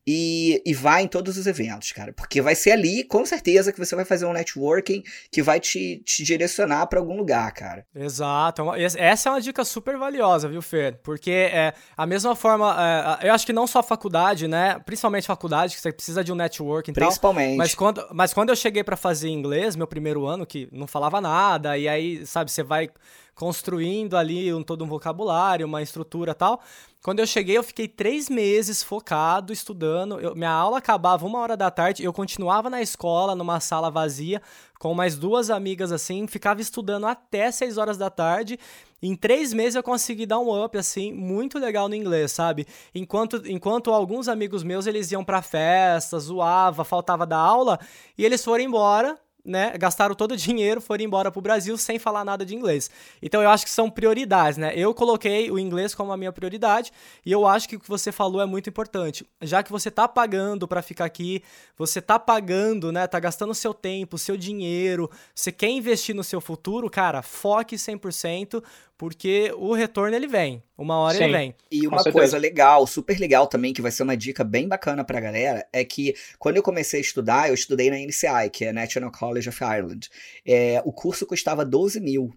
E, 0.07 0.61
e 0.65 0.73
vai 0.73 1.03
em 1.03 1.07
todos 1.07 1.37
os 1.37 1.45
eventos, 1.45 1.91
cara. 1.91 2.11
Porque 2.13 2.41
vai 2.41 2.55
ser 2.55 2.71
ali, 2.71 3.03
com 3.03 3.25
certeza, 3.25 3.71
que 3.71 3.77
você 3.77 3.95
vai 3.95 4.05
fazer 4.05 4.25
um 4.25 4.33
networking 4.33 5.03
que 5.31 5.41
vai 5.41 5.59
te, 5.59 6.01
te 6.03 6.23
direcionar 6.23 6.87
para 6.87 6.99
algum 6.99 7.15
lugar, 7.15 7.51
cara. 7.51 7.85
Exato. 7.93 8.63
É 8.73 8.87
essa 8.97 9.29
é 9.29 9.31
uma 9.33 9.41
dica 9.41 9.63
super 9.63 9.97
valiosa, 9.97 10.47
viu, 10.47 10.61
Fer? 10.61 10.99
Porque 11.03 11.31
é 11.31 11.73
a 11.95 12.05
mesma 12.05 12.35
forma. 12.35 12.75
É, 13.21 13.27
eu 13.27 13.33
acho 13.33 13.45
que 13.45 13.53
não 13.53 13.67
só 13.67 13.83
faculdade, 13.83 14.47
né? 14.47 14.79
Principalmente 14.85 15.27
faculdade, 15.27 15.75
que 15.75 15.81
você 15.81 15.91
precisa 15.91 16.23
de 16.23 16.31
um 16.31 16.35
networking 16.35 16.93
Principalmente. 16.93 17.49
Tal, 17.49 17.57
mas, 17.57 17.75
quando, 17.75 18.07
mas 18.11 18.33
quando 18.33 18.49
eu 18.49 18.55
cheguei 18.55 18.83
para 18.83 18.97
fazer 18.97 19.29
inglês, 19.29 19.75
meu 19.75 19.87
primeiro 19.87 20.25
ano, 20.25 20.45
que 20.45 20.67
não 20.71 20.87
falava 20.87 21.21
nada, 21.21 21.77
e 21.77 21.87
aí, 21.87 22.25
sabe, 22.25 22.49
você 22.49 22.63
vai 22.63 22.89
construindo 23.39 24.17
ali 24.17 24.53
um, 24.53 24.61
todo 24.61 24.83
um 24.83 24.87
vocabulário, 24.87 25.65
uma 25.65 25.81
estrutura 25.81 26.35
tal. 26.35 26.59
Quando 27.01 27.19
eu 27.19 27.25
cheguei, 27.25 27.57
eu 27.57 27.63
fiquei 27.63 27.87
três 27.87 28.27
meses 28.27 28.83
focado, 28.83 29.53
estudando. 29.53 30.19
Eu, 30.19 30.35
minha 30.35 30.51
aula 30.51 30.79
acabava 30.79 31.25
uma 31.25 31.39
hora 31.39 31.55
da 31.55 31.71
tarde, 31.71 32.03
eu 32.03 32.11
continuava 32.11 32.69
na 32.69 32.81
escola, 32.81 33.33
numa 33.35 33.61
sala 33.61 33.89
vazia, 33.89 34.41
com 34.77 34.93
mais 34.93 35.17
duas 35.17 35.49
amigas 35.49 35.93
assim, 35.93 36.27
ficava 36.27 36.59
estudando 36.59 37.07
até 37.07 37.49
seis 37.49 37.77
horas 37.77 37.97
da 37.97 38.09
tarde. 38.09 38.59
Em 39.01 39.15
três 39.15 39.53
meses 39.53 39.75
eu 39.75 39.83
consegui 39.83 40.25
dar 40.25 40.39
um 40.39 40.61
up, 40.61 40.77
assim, 40.77 41.13
muito 41.13 41.57
legal 41.57 41.87
no 41.87 41.95
inglês, 41.95 42.33
sabe? 42.33 42.67
Enquanto, 42.93 43.41
enquanto 43.49 43.93
alguns 43.93 44.27
amigos 44.27 44.63
meus, 44.63 44.85
eles 44.85 45.13
iam 45.13 45.23
pra 45.23 45.41
festa, 45.41 46.19
zoava, 46.19 46.83
faltava 46.83 47.25
da 47.25 47.37
aula, 47.37 47.79
e 48.17 48.25
eles 48.25 48.43
foram 48.43 48.65
embora, 48.65 49.17
né, 49.49 49.75
gastaram 49.77 50.13
todo 50.13 50.33
o 50.33 50.37
dinheiro, 50.37 50.79
foram 50.79 51.03
embora 51.03 51.31
pro 51.31 51.41
Brasil 51.41 51.75
sem 51.77 51.97
falar 51.97 52.23
nada 52.23 52.45
de 52.45 52.55
inglês. 52.55 52.89
Então 53.21 53.41
eu 53.41 53.49
acho 53.49 53.65
que 53.65 53.71
são 53.71 53.89
prioridades, 53.89 54.57
né? 54.57 54.71
Eu 54.75 54.93
coloquei 54.93 55.49
o 55.49 55.57
inglês 55.57 55.95
como 55.95 56.11
a 56.11 56.17
minha 56.17 56.31
prioridade 56.31 56.91
e 57.25 57.31
eu 57.31 57.47
acho 57.47 57.67
que 57.67 57.75
o 57.75 57.79
que 57.79 57.89
você 57.89 58.11
falou 58.11 58.41
é 58.41 58.45
muito 58.45 58.69
importante. 58.69 59.25
Já 59.41 59.63
que 59.63 59.71
você 59.71 59.89
tá 59.89 60.07
pagando 60.07 60.67
para 60.67 60.81
ficar 60.81 61.05
aqui, 61.05 61.41
você 61.75 62.01
tá 62.01 62.19
pagando, 62.19 62.91
né, 62.91 63.07
tá 63.07 63.19
gastando 63.19 63.53
seu 63.55 63.73
tempo, 63.73 64.17
seu 64.17 64.37
dinheiro, 64.37 65.09
você 65.33 65.51
quer 65.51 65.69
investir 65.69 66.15
no 66.15 66.23
seu 66.23 66.39
futuro, 66.39 66.89
cara, 66.89 67.21
foque 67.23 67.75
100%, 67.75 68.63
porque 68.99 69.49
o 69.55 69.73
retorno 69.73 70.13
ele 70.13 70.27
vem, 70.27 70.61
uma 70.77 70.97
hora 70.97 71.17
Sim, 71.17 71.23
ele 71.23 71.31
vem. 71.31 71.55
E 71.71 71.87
uma 71.87 72.03
coisa 72.03 72.37
legal, 72.37 72.85
super 72.85 73.17
legal 73.17 73.47
também, 73.47 73.73
que 73.73 73.81
vai 73.81 73.91
ser 73.91 74.03
uma 74.03 74.17
dica 74.17 74.43
bem 74.43 74.67
bacana 74.67 75.05
pra 75.05 75.21
galera, 75.21 75.65
é 75.71 75.85
que 75.85 76.13
quando 76.37 76.57
eu 76.57 76.63
comecei 76.63 76.99
a 76.99 77.01
estudar, 77.01 77.47
eu 77.47 77.53
estudei 77.53 77.89
na 77.89 77.97
NCI, 77.97 78.49
que 78.51 78.65
é 78.65 78.73
National 78.73 79.09
College 79.09 79.47
of 79.47 79.63
Ireland. 79.63 80.09
É, 80.45 80.81
o 80.83 80.91
curso 80.91 81.25
custava 81.25 81.63
12 81.63 82.01
mil. 82.01 82.29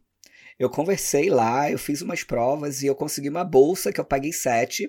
Eu 0.57 0.70
conversei 0.70 1.29
lá, 1.29 1.68
eu 1.68 1.79
fiz 1.81 2.01
umas 2.01 2.22
provas 2.22 2.81
e 2.81 2.87
eu 2.87 2.94
consegui 2.94 3.29
uma 3.29 3.42
bolsa 3.42 3.92
que 3.92 3.98
eu 3.98 4.05
paguei 4.05 4.33
7 4.33 4.88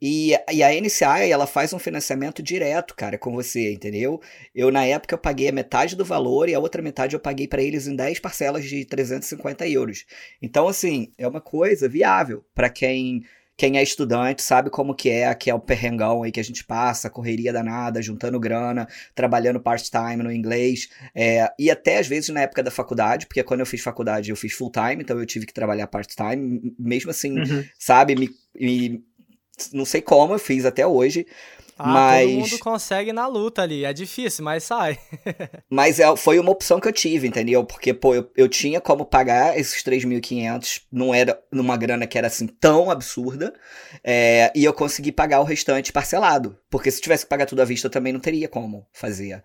e, 0.00 0.32
e 0.52 0.62
a 0.62 0.72
NCI, 0.80 1.30
ela 1.30 1.46
faz 1.46 1.72
um 1.72 1.78
financiamento 1.78 2.42
direto, 2.42 2.94
cara, 2.94 3.18
com 3.18 3.32
você, 3.32 3.72
entendeu? 3.72 4.20
Eu, 4.54 4.70
na 4.70 4.84
época, 4.84 5.14
eu 5.14 5.18
paguei 5.18 5.48
a 5.48 5.52
metade 5.52 5.96
do 5.96 6.04
valor 6.04 6.48
e 6.48 6.54
a 6.54 6.58
outra 6.58 6.82
metade 6.82 7.14
eu 7.14 7.20
paguei 7.20 7.46
para 7.46 7.62
eles 7.62 7.86
em 7.86 7.94
10 7.96 8.18
parcelas 8.18 8.64
de 8.64 8.84
350 8.84 9.66
euros. 9.68 10.04
Então, 10.40 10.68
assim, 10.68 11.12
é 11.18 11.26
uma 11.26 11.40
coisa 11.40 11.88
viável 11.88 12.44
para 12.54 12.68
quem 12.68 13.24
quem 13.56 13.78
é 13.78 13.82
estudante 13.82 14.42
sabe 14.42 14.68
como 14.68 14.94
que 14.94 15.08
é, 15.08 15.32
que 15.34 15.48
é 15.48 15.54
o 15.54 15.60
perrengão 15.60 16.22
aí 16.22 16.32
que 16.32 16.40
a 16.40 16.44
gente 16.44 16.64
passa, 16.64 17.08
correria 17.08 17.52
danada, 17.52 18.02
juntando 18.02 18.40
grana, 18.40 18.88
trabalhando 19.14 19.60
part-time 19.60 20.22
no 20.22 20.32
inglês, 20.32 20.88
é, 21.14 21.48
e 21.58 21.70
até 21.70 21.98
às 21.98 22.08
vezes 22.08 22.30
na 22.30 22.40
época 22.40 22.62
da 22.62 22.70
faculdade, 22.70 23.26
porque 23.26 23.42
quando 23.42 23.60
eu 23.60 23.66
fiz 23.66 23.80
faculdade 23.80 24.30
eu 24.30 24.36
fiz 24.36 24.52
full-time, 24.52 25.02
então 25.02 25.18
eu 25.18 25.26
tive 25.26 25.46
que 25.46 25.54
trabalhar 25.54 25.86
part-time, 25.86 26.74
mesmo 26.78 27.10
assim, 27.10 27.38
uhum. 27.38 27.64
sabe, 27.78 28.16
me, 28.16 28.30
me 28.58 29.04
não 29.72 29.84
sei 29.84 30.00
como 30.00 30.34
eu 30.34 30.38
fiz 30.38 30.64
até 30.64 30.86
hoje. 30.86 31.26
Ah, 31.76 31.88
mas... 31.88 32.30
todo 32.30 32.38
mundo 32.38 32.58
consegue 32.58 33.12
na 33.12 33.26
luta 33.26 33.62
ali. 33.62 33.84
É 33.84 33.92
difícil, 33.92 34.44
mas 34.44 34.64
sai. 34.64 34.98
mas 35.68 35.98
é, 35.98 36.16
foi 36.16 36.38
uma 36.38 36.52
opção 36.52 36.78
que 36.78 36.86
eu 36.86 36.92
tive, 36.92 37.26
entendeu? 37.26 37.64
Porque, 37.64 37.92
pô, 37.92 38.14
eu, 38.14 38.30
eu 38.36 38.48
tinha 38.48 38.80
como 38.80 39.04
pagar 39.04 39.58
esses 39.58 39.82
3.500. 39.82 40.82
Não 40.90 41.12
era 41.12 41.38
numa 41.52 41.76
grana 41.76 42.06
que 42.06 42.16
era 42.16 42.28
assim 42.28 42.46
tão 42.46 42.90
absurda. 42.90 43.52
É, 44.04 44.52
e 44.54 44.64
eu 44.64 44.72
consegui 44.72 45.10
pagar 45.10 45.40
o 45.40 45.44
restante 45.44 45.92
parcelado. 45.92 46.56
Porque 46.70 46.90
se 46.90 47.00
tivesse 47.00 47.24
que 47.24 47.30
pagar 47.30 47.46
tudo 47.46 47.62
à 47.62 47.64
vista, 47.64 47.86
eu 47.88 47.90
também 47.90 48.12
não 48.12 48.20
teria 48.20 48.48
como 48.48 48.86
fazer. 48.92 49.42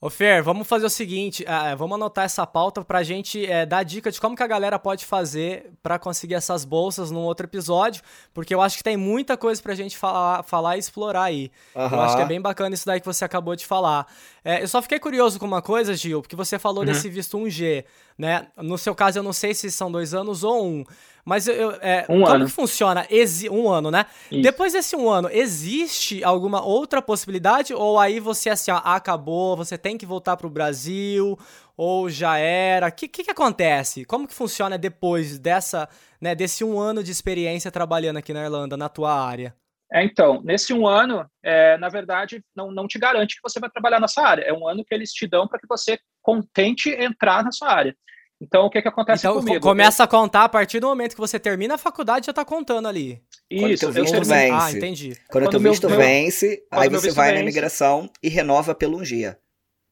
Ô 0.00 0.08
Fer, 0.08 0.44
vamos 0.44 0.68
fazer 0.68 0.86
o 0.86 0.90
seguinte, 0.90 1.42
uh, 1.42 1.76
vamos 1.76 1.96
anotar 1.96 2.24
essa 2.24 2.46
pauta 2.46 2.84
pra 2.84 3.02
gente 3.02 3.42
uh, 3.42 3.66
dar 3.66 3.82
dica 3.82 4.12
de 4.12 4.20
como 4.20 4.36
que 4.36 4.42
a 4.44 4.46
galera 4.46 4.78
pode 4.78 5.04
fazer 5.04 5.72
para 5.82 5.98
conseguir 5.98 6.34
essas 6.34 6.64
bolsas 6.64 7.10
num 7.10 7.22
outro 7.22 7.46
episódio, 7.46 8.00
porque 8.32 8.54
eu 8.54 8.62
acho 8.62 8.76
que 8.76 8.84
tem 8.84 8.96
muita 8.96 9.36
coisa 9.36 9.60
pra 9.60 9.74
gente 9.74 9.98
falar, 9.98 10.44
falar 10.44 10.76
e 10.76 10.78
explorar 10.78 11.24
aí. 11.24 11.50
Uhum. 11.74 11.88
Eu 11.90 12.00
acho 12.00 12.14
que 12.14 12.22
é 12.22 12.26
bem 12.26 12.40
bacana 12.40 12.76
isso 12.76 12.86
daí 12.86 13.00
que 13.00 13.06
você 13.06 13.24
acabou 13.24 13.56
de 13.56 13.66
falar. 13.66 14.06
É, 14.44 14.62
eu 14.62 14.68
só 14.68 14.80
fiquei 14.80 15.00
curioso 15.00 15.36
com 15.36 15.46
uma 15.46 15.60
coisa, 15.60 15.92
Gil, 15.96 16.22
porque 16.22 16.36
você 16.36 16.60
falou 16.60 16.84
uhum. 16.84 16.86
desse 16.86 17.08
visto 17.08 17.36
1G, 17.36 17.84
né? 18.16 18.46
No 18.56 18.78
seu 18.78 18.94
caso, 18.94 19.18
eu 19.18 19.22
não 19.24 19.32
sei 19.32 19.52
se 19.52 19.68
são 19.68 19.90
dois 19.90 20.14
anos 20.14 20.44
ou 20.44 20.64
um, 20.64 20.84
mas 21.28 21.46
eu, 21.46 21.72
é, 21.82 22.06
um 22.08 22.22
como 22.22 22.26
ano. 22.26 22.46
que 22.46 22.50
funciona? 22.50 23.06
Exi 23.10 23.50
um 23.50 23.68
ano, 23.68 23.90
né? 23.90 24.06
Isso. 24.32 24.40
Depois 24.40 24.72
desse 24.72 24.96
um 24.96 25.10
ano, 25.10 25.28
existe 25.30 26.24
alguma 26.24 26.64
outra 26.64 27.02
possibilidade? 27.02 27.74
Ou 27.74 27.98
aí 27.98 28.18
você, 28.18 28.48
assim, 28.48 28.70
ó, 28.70 28.80
acabou, 28.82 29.54
você 29.54 29.76
tem 29.76 29.98
que 29.98 30.06
voltar 30.06 30.38
pro 30.38 30.48
Brasil, 30.48 31.38
ou 31.76 32.08
já 32.08 32.38
era? 32.38 32.88
O 32.88 32.92
que, 32.92 33.06
que, 33.06 33.24
que, 33.24 33.30
acontece? 33.30 34.06
Como 34.06 34.26
que 34.26 34.32
funciona 34.32 34.78
depois 34.78 35.38
dessa, 35.38 35.86
né, 36.18 36.34
desse 36.34 36.64
um 36.64 36.80
ano 36.80 37.04
de 37.04 37.10
experiência 37.10 37.70
trabalhando 37.70 38.16
aqui 38.16 38.32
na 38.32 38.44
Irlanda, 38.44 38.74
na 38.74 38.88
tua 38.88 39.12
área? 39.12 39.54
É, 39.92 40.02
então, 40.02 40.40
nesse 40.42 40.72
um 40.72 40.86
ano, 40.86 41.28
é, 41.42 41.76
na 41.76 41.90
verdade, 41.90 42.42
não, 42.56 42.70
não 42.70 42.88
te 42.88 42.98
garante 42.98 43.36
que 43.36 43.42
você 43.42 43.60
vai 43.60 43.68
trabalhar 43.68 44.00
nessa 44.00 44.22
área. 44.22 44.44
É 44.44 44.52
um 44.52 44.66
ano 44.66 44.82
que 44.82 44.94
eles 44.94 45.12
te 45.12 45.26
dão 45.26 45.46
para 45.46 45.58
que 45.58 45.66
você 45.68 45.98
contente 46.22 46.88
entrar 46.88 47.44
na 47.44 47.52
sua 47.52 47.70
área. 47.70 47.94
Então, 48.40 48.66
o 48.66 48.70
que, 48.70 48.80
que 48.80 48.88
acontece 48.88 49.26
então, 49.26 49.40
comigo? 49.40 49.60
Começa 49.60 50.02
eu... 50.02 50.04
a 50.04 50.08
contar 50.08 50.44
a 50.44 50.48
partir 50.48 50.78
do 50.78 50.86
momento 50.86 51.14
que 51.14 51.20
você 51.20 51.40
termina 51.40 51.74
a 51.74 51.78
faculdade, 51.78 52.26
já 52.26 52.30
está 52.30 52.44
contando 52.44 52.86
ali. 52.86 53.20
Isso, 53.50 53.62
Quando 53.62 53.78
teu 53.78 53.92
visto 53.92 54.24
vence. 54.24 54.50
Ah, 54.52 54.70
entendi. 54.70 55.16
Quando, 55.28 55.44
Quando 55.44 55.50
teu 55.50 55.60
visto 55.60 55.88
meu, 55.88 55.98
vence, 55.98 56.62
aí 56.70 56.88
você 56.88 57.10
vai 57.10 57.28
vence. 57.28 57.34
na 57.34 57.42
imigração 57.42 58.08
e 58.22 58.28
renova 58.28 58.74
pelo 58.74 58.98
um 58.98 59.02
dia. 59.02 59.38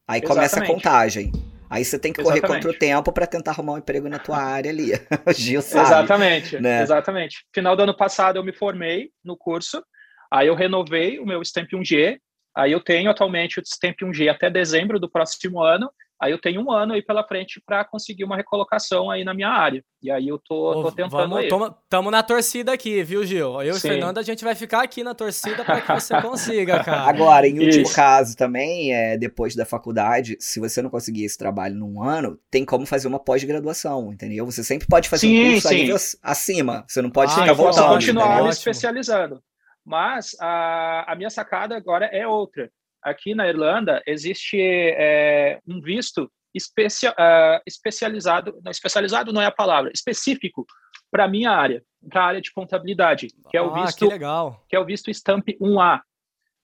Aí 0.07 0.21
Exatamente. 0.21 0.29
começa 0.29 0.61
a 0.61 0.67
contagem. 0.67 1.33
Aí 1.69 1.85
você 1.85 1.99
tem 1.99 2.13
que 2.13 2.23
correr 2.23 2.39
Exatamente. 2.39 2.63
contra 2.63 2.77
o 2.77 2.79
tempo 2.79 3.13
para 3.13 3.27
tentar 3.27 3.51
arrumar 3.51 3.73
um 3.73 3.79
emprego 3.79 4.09
na 4.09 4.21
tua 4.21 4.39
área 4.39 4.71
ali. 4.71 4.93
o 5.27 5.33
Gil 5.33 5.61
sabe. 5.61 5.87
Exatamente, 5.87 6.61
né? 6.61 6.83
exatamente. 6.83 7.45
Final 7.53 7.75
do 7.75 7.83
ano 7.83 7.97
passado 7.97 8.37
eu 8.37 8.45
me 8.45 8.53
formei 8.53 9.11
no 9.25 9.37
curso, 9.37 9.83
aí 10.31 10.47
eu 10.47 10.55
renovei 10.55 11.19
o 11.19 11.27
meu 11.27 11.43
Stamp 11.43 11.69
1G, 11.73 12.19
aí 12.57 12.71
eu 12.71 12.81
tenho 12.81 13.11
atualmente 13.11 13.59
o 13.59 13.63
Stamp 13.65 13.97
1G 14.01 14.29
até 14.29 14.49
dezembro 14.49 15.01
do 15.01 15.11
próximo 15.11 15.61
ano, 15.61 15.91
Aí 16.21 16.33
eu 16.33 16.41
tenho 16.41 16.63
um 16.63 16.73
ano 16.73 16.95
aí 16.95 17.03
pela 17.03 17.23
frente 17.27 17.63
para 17.65 17.85
conseguir 17.85 18.25
uma 18.25 18.37
recolocação 18.37 19.11
aí 19.11 19.23
na 19.23 19.35
minha 19.35 19.51
área. 19.51 19.85
E 20.03 20.11
aí 20.11 20.27
eu 20.27 20.39
tô, 20.39 20.85
tô 20.85 20.93
tentando 20.93 21.11
vamos, 21.11 21.39
aí. 21.39 21.49
Tamo, 21.49 21.77
tamo 21.91 22.11
na 22.11 22.23
torcida 22.23 22.73
aqui, 22.73 23.03
viu, 23.03 23.25
Gil? 23.25 23.61
Eu 23.61 23.75
Sim. 23.75 23.89
e 23.89 23.91
o 23.91 23.93
Fernando, 23.93 24.19
a 24.19 24.23
gente 24.23 24.43
vai 24.43 24.55
ficar 24.55 24.83
aqui 24.83 25.05
na 25.05 25.15
torcida 25.15 25.63
para 25.63 25.83
que 25.83 25.93
você 25.93 26.21
consiga, 26.23 26.83
cara. 26.83 27.03
Agora, 27.03 27.47
em 27.47 27.59
último 27.59 27.83
Isso. 27.83 27.95
caso 27.95 28.35
também, 28.35 28.95
é, 28.95 29.19
depois 29.19 29.55
da 29.55 29.67
faculdade, 29.67 30.39
se 30.41 30.59
você 30.59 30.81
não 30.81 30.89
conseguir 30.89 31.25
esse 31.25 31.37
trabalho 31.37 31.75
num 31.75 32.03
ano, 32.03 32.39
tem 32.51 32.65
como 32.65 32.87
fazer 32.87 33.09
uma 33.09 33.23
pós-graduação, 33.23 34.11
entendeu? 34.11 34.47
Você 34.47 34.65
sempre 34.65 34.89
pode 34.89 35.11
fazer 35.11 35.27
sim, 35.27 35.49
um 35.49 35.53
curso 35.53 35.69
sim. 35.69 36.19
acima. 36.23 36.85
Você 36.89 37.03
não 37.03 37.11
pode 37.11 37.33
ah, 37.33 37.35
ficar 37.35 37.53
voltando. 37.53 37.85
Posso 37.85 37.95
continuar 37.95 38.43
me 38.43 38.49
especializando. 38.49 39.43
Mas 39.85 40.35
a, 40.41 41.13
a 41.13 41.15
minha 41.15 41.31
sacada 41.31 41.77
agora 41.77 42.07
é 42.07 42.27
outra 42.27 42.71
aqui 43.07 43.35
na 43.35 43.49
Irlanda 43.49 44.03
existe 44.05 44.59
é, 44.61 45.61
um 45.67 45.81
visto 45.81 46.31
especia, 46.53 47.13
uh, 47.13 47.63
especializado, 47.65 48.59
não, 48.65 48.71
especializado 48.71 49.33
não 49.33 49.41
é 49.41 49.47
a 49.47 49.53
palavra, 49.53 49.91
específico 49.95 50.67
para 51.11 51.25
a 51.25 51.29
minha 51.29 51.51
área, 51.51 51.83
para 52.11 52.23
a 52.23 52.27
área 52.27 52.41
de 52.41 52.53
contabilidade, 52.53 53.29
que 53.51 53.57
é 53.57 53.63
o 53.63 53.73
ah, 53.75 53.85
visto, 53.85 54.07
que, 54.07 54.13
legal. 54.13 54.65
que 54.69 54.75
é 54.75 54.81
o 54.81 54.85
visto 54.85 55.11
Stamp 55.11 55.47
1A. 55.61 56.01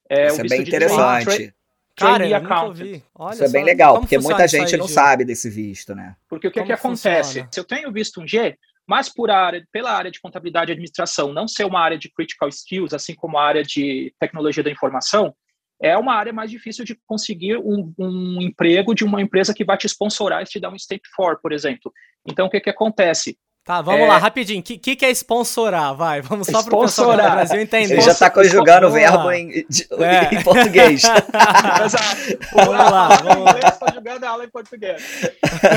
É, 0.09 0.27
Isso 0.27 0.41
é 0.41 0.43
bem 0.43 0.61
interessante. 0.61 1.53
Cara, 1.95 2.27
eu 2.27 2.41
nunca 2.41 2.63
ouvi. 2.63 3.03
Olha 3.13 3.33
isso 3.35 3.43
é 3.43 3.49
bem 3.49 3.63
legal, 3.63 3.99
porque 3.99 4.17
muita 4.17 4.47
gente 4.47 4.73
aí, 4.73 4.79
não 4.79 4.87
Gil? 4.87 4.95
sabe 4.95 5.23
desse 5.23 5.47
visto, 5.49 5.93
né? 5.93 6.15
Porque 6.27 6.47
o 6.47 6.51
que, 6.51 6.63
que 6.63 6.73
acontece? 6.73 7.47
Se 7.51 7.59
eu 7.59 7.63
tenho 7.63 7.91
visto 7.91 8.19
um 8.19 8.27
G, 8.27 8.57
mas 8.85 9.09
por 9.09 9.29
área, 9.29 9.63
pela 9.71 9.91
área 9.91 10.09
de 10.09 10.19
contabilidade 10.19 10.71
e 10.71 10.73
administração 10.73 11.31
não 11.31 11.47
ser 11.47 11.65
uma 11.65 11.79
área 11.79 11.97
de 11.97 12.11
critical 12.11 12.49
skills, 12.49 12.93
assim 12.93 13.13
como 13.13 13.37
a 13.37 13.45
área 13.45 13.63
de 13.63 14.11
tecnologia 14.19 14.63
da 14.63 14.71
informação, 14.71 15.35
é 15.83 15.97
uma 15.97 16.15
área 16.15 16.31
mais 16.31 16.49
difícil 16.49 16.85
de 16.85 16.97
conseguir 17.05 17.57
um, 17.57 17.93
um, 17.99 18.41
emprego 18.41 18.95
de 18.95 19.03
uma 19.03 19.21
empresa 19.21 19.53
que 19.53 19.65
vai 19.65 19.77
te 19.77 19.85
sponsorar 19.85 20.41
e 20.41 20.45
te 20.45 20.57
dar 20.57 20.69
um 20.69 20.77
Stamp 20.77 21.01
for, 21.13 21.37
por 21.41 21.51
exemplo. 21.51 21.91
Então, 22.25 22.47
o 22.47 22.49
que, 22.49 22.61
que 22.61 22.69
acontece? 22.69 23.37
Tá, 23.65 23.81
vamos 23.81 24.01
é... 24.01 24.07
lá, 24.07 24.17
rapidinho. 24.17 24.61
O 24.61 24.63
que, 24.63 24.77
que, 24.77 24.95
que, 24.95 25.05
é 25.05 25.11
sponsorar? 25.11 25.93
Vai, 25.93 26.21
vamos 26.21 26.47
só 26.47 26.63
para 26.63 26.75
o 26.75 26.81
pessoal 26.81 27.11
do 27.11 27.17
Brasil 27.17 27.59
entender. 27.59 27.95
Ele 27.95 28.01
já 28.01 28.11
está 28.11 28.29
conjugando 28.29 28.87
o 28.87 28.91
verbo 28.91 29.29
em, 29.31 29.65
de, 29.69 29.87
é. 29.99 30.35
em 30.35 30.43
português. 30.43 31.03
Exato. 31.85 32.39
Vamos 32.53 32.91
lá, 32.91 33.07
vamos 33.17 33.45
lá. 33.45 33.71
conjugando 33.71 34.25
a 34.25 34.29
aula 34.29 34.45
em 34.45 34.49
português. 34.49 35.01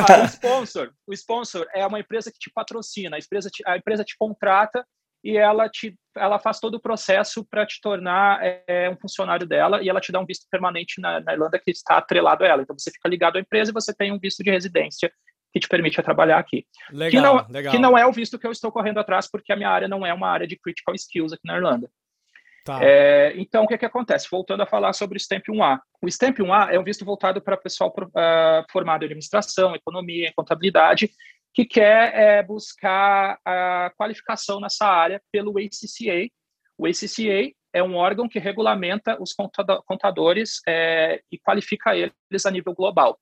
Ah, 0.09 0.23
o 0.23 0.27
sponsor, 0.27 0.90
o 1.07 1.12
sponsor 1.12 1.66
é 1.75 1.85
uma 1.85 1.99
empresa 1.99 2.31
que 2.31 2.38
te 2.38 2.51
patrocina, 2.53 3.16
a 3.16 3.19
empresa 3.19 3.51
te, 3.51 3.62
a 3.66 3.77
empresa 3.77 4.05
te 4.05 4.16
contrata 4.16 4.85
e 5.27 5.37
ela 5.37 5.69
te 5.69 5.97
ela 6.17 6.39
faz 6.39 6.59
todo 6.59 6.77
o 6.77 6.81
processo 6.81 7.45
para 7.45 7.67
te 7.67 7.79
tornar 7.81 8.41
é, 8.67 8.89
um 8.89 8.97
funcionário 8.97 9.47
dela 9.47 9.83
e 9.83 9.89
ela 9.89 10.01
te 10.01 10.11
dá 10.11 10.19
um 10.19 10.25
visto 10.25 10.47
permanente 10.51 10.99
na, 10.99 11.21
na, 11.21 11.35
Irlanda 11.35 11.59
que 11.59 11.71
está 11.71 11.99
atrelado 11.99 12.43
a 12.43 12.47
ela. 12.47 12.62
Então 12.62 12.79
você 12.79 12.91
fica 12.91 13.07
ligado 13.07 13.37
à 13.37 13.41
empresa 13.41 13.71
e 13.71 13.75
você 13.75 13.93
tem 13.93 14.12
um 14.12 14.19
visto 14.19 14.43
de 14.43 14.51
residência 14.51 15.12
que 15.53 15.61
te 15.61 15.69
permite 15.69 16.03
trabalhar 16.03 16.39
aqui. 16.39 16.65
Legal, 16.91 17.11
que 17.11 17.21
não, 17.21 17.47
legal. 17.53 17.73
Que 17.73 17.79
não 17.79 17.99
é 17.99 18.07
o 18.07 18.12
visto 18.12 18.39
que 18.39 18.47
eu 18.47 18.51
estou 18.51 18.73
correndo 18.73 18.99
atrás 18.99 19.31
porque 19.31 19.53
a 19.53 19.57
minha 19.57 19.69
área 19.69 19.89
não 19.89 20.07
é 20.07 20.15
uma 20.15 20.29
área 20.29 20.47
de 20.47 20.57
critical 20.59 20.95
skills 20.95 21.35
aqui 21.35 21.43
na 21.45 21.57
Irlanda. 21.57 21.91
Tá. 22.65 22.81
É, 22.83 23.33
então, 23.37 23.65
o 23.65 23.67
que, 23.69 23.79
que 23.79 23.87
acontece? 23.87 24.27
Voltando 24.31 24.62
a 24.62 24.67
falar 24.67 24.93
sobre 24.93 25.17
o 25.17 25.21
Stamp 25.21 25.45
1A. 25.49 25.79
O 26.03 26.09
Stamp 26.09 26.39
1A 26.39 26.73
é 26.73 26.81
um 26.81 26.83
visto 26.83 27.05
voltado 27.05 27.41
para 27.41 27.57
pessoal 27.57 27.95
uh, 27.97 28.65
formado 28.73 29.03
em 29.03 29.07
administração, 29.07 29.75
economia, 29.77 30.33
contabilidade, 30.35 31.11
que 31.57 31.64
quer 31.64 32.14
é, 32.14 32.42
buscar 32.42 33.40
a 33.42 33.90
qualificação 33.97 34.61
nessa 34.61 34.87
área 34.87 35.23
pelo 35.33 35.59
ACCA. 35.59 36.31
O 36.77 36.87
ACCA 36.87 37.51
é 37.73 37.83
um 37.83 37.95
órgão 37.95 38.29
que 38.29 38.38
regulamenta 38.38 39.16
os 39.19 39.33
contadores 39.87 40.61
é, 40.69 41.23
e 41.33 41.38
qualifica 41.38 41.97
eles 41.97 42.45
a 42.45 42.51
nível 42.51 42.75
global. 42.75 43.19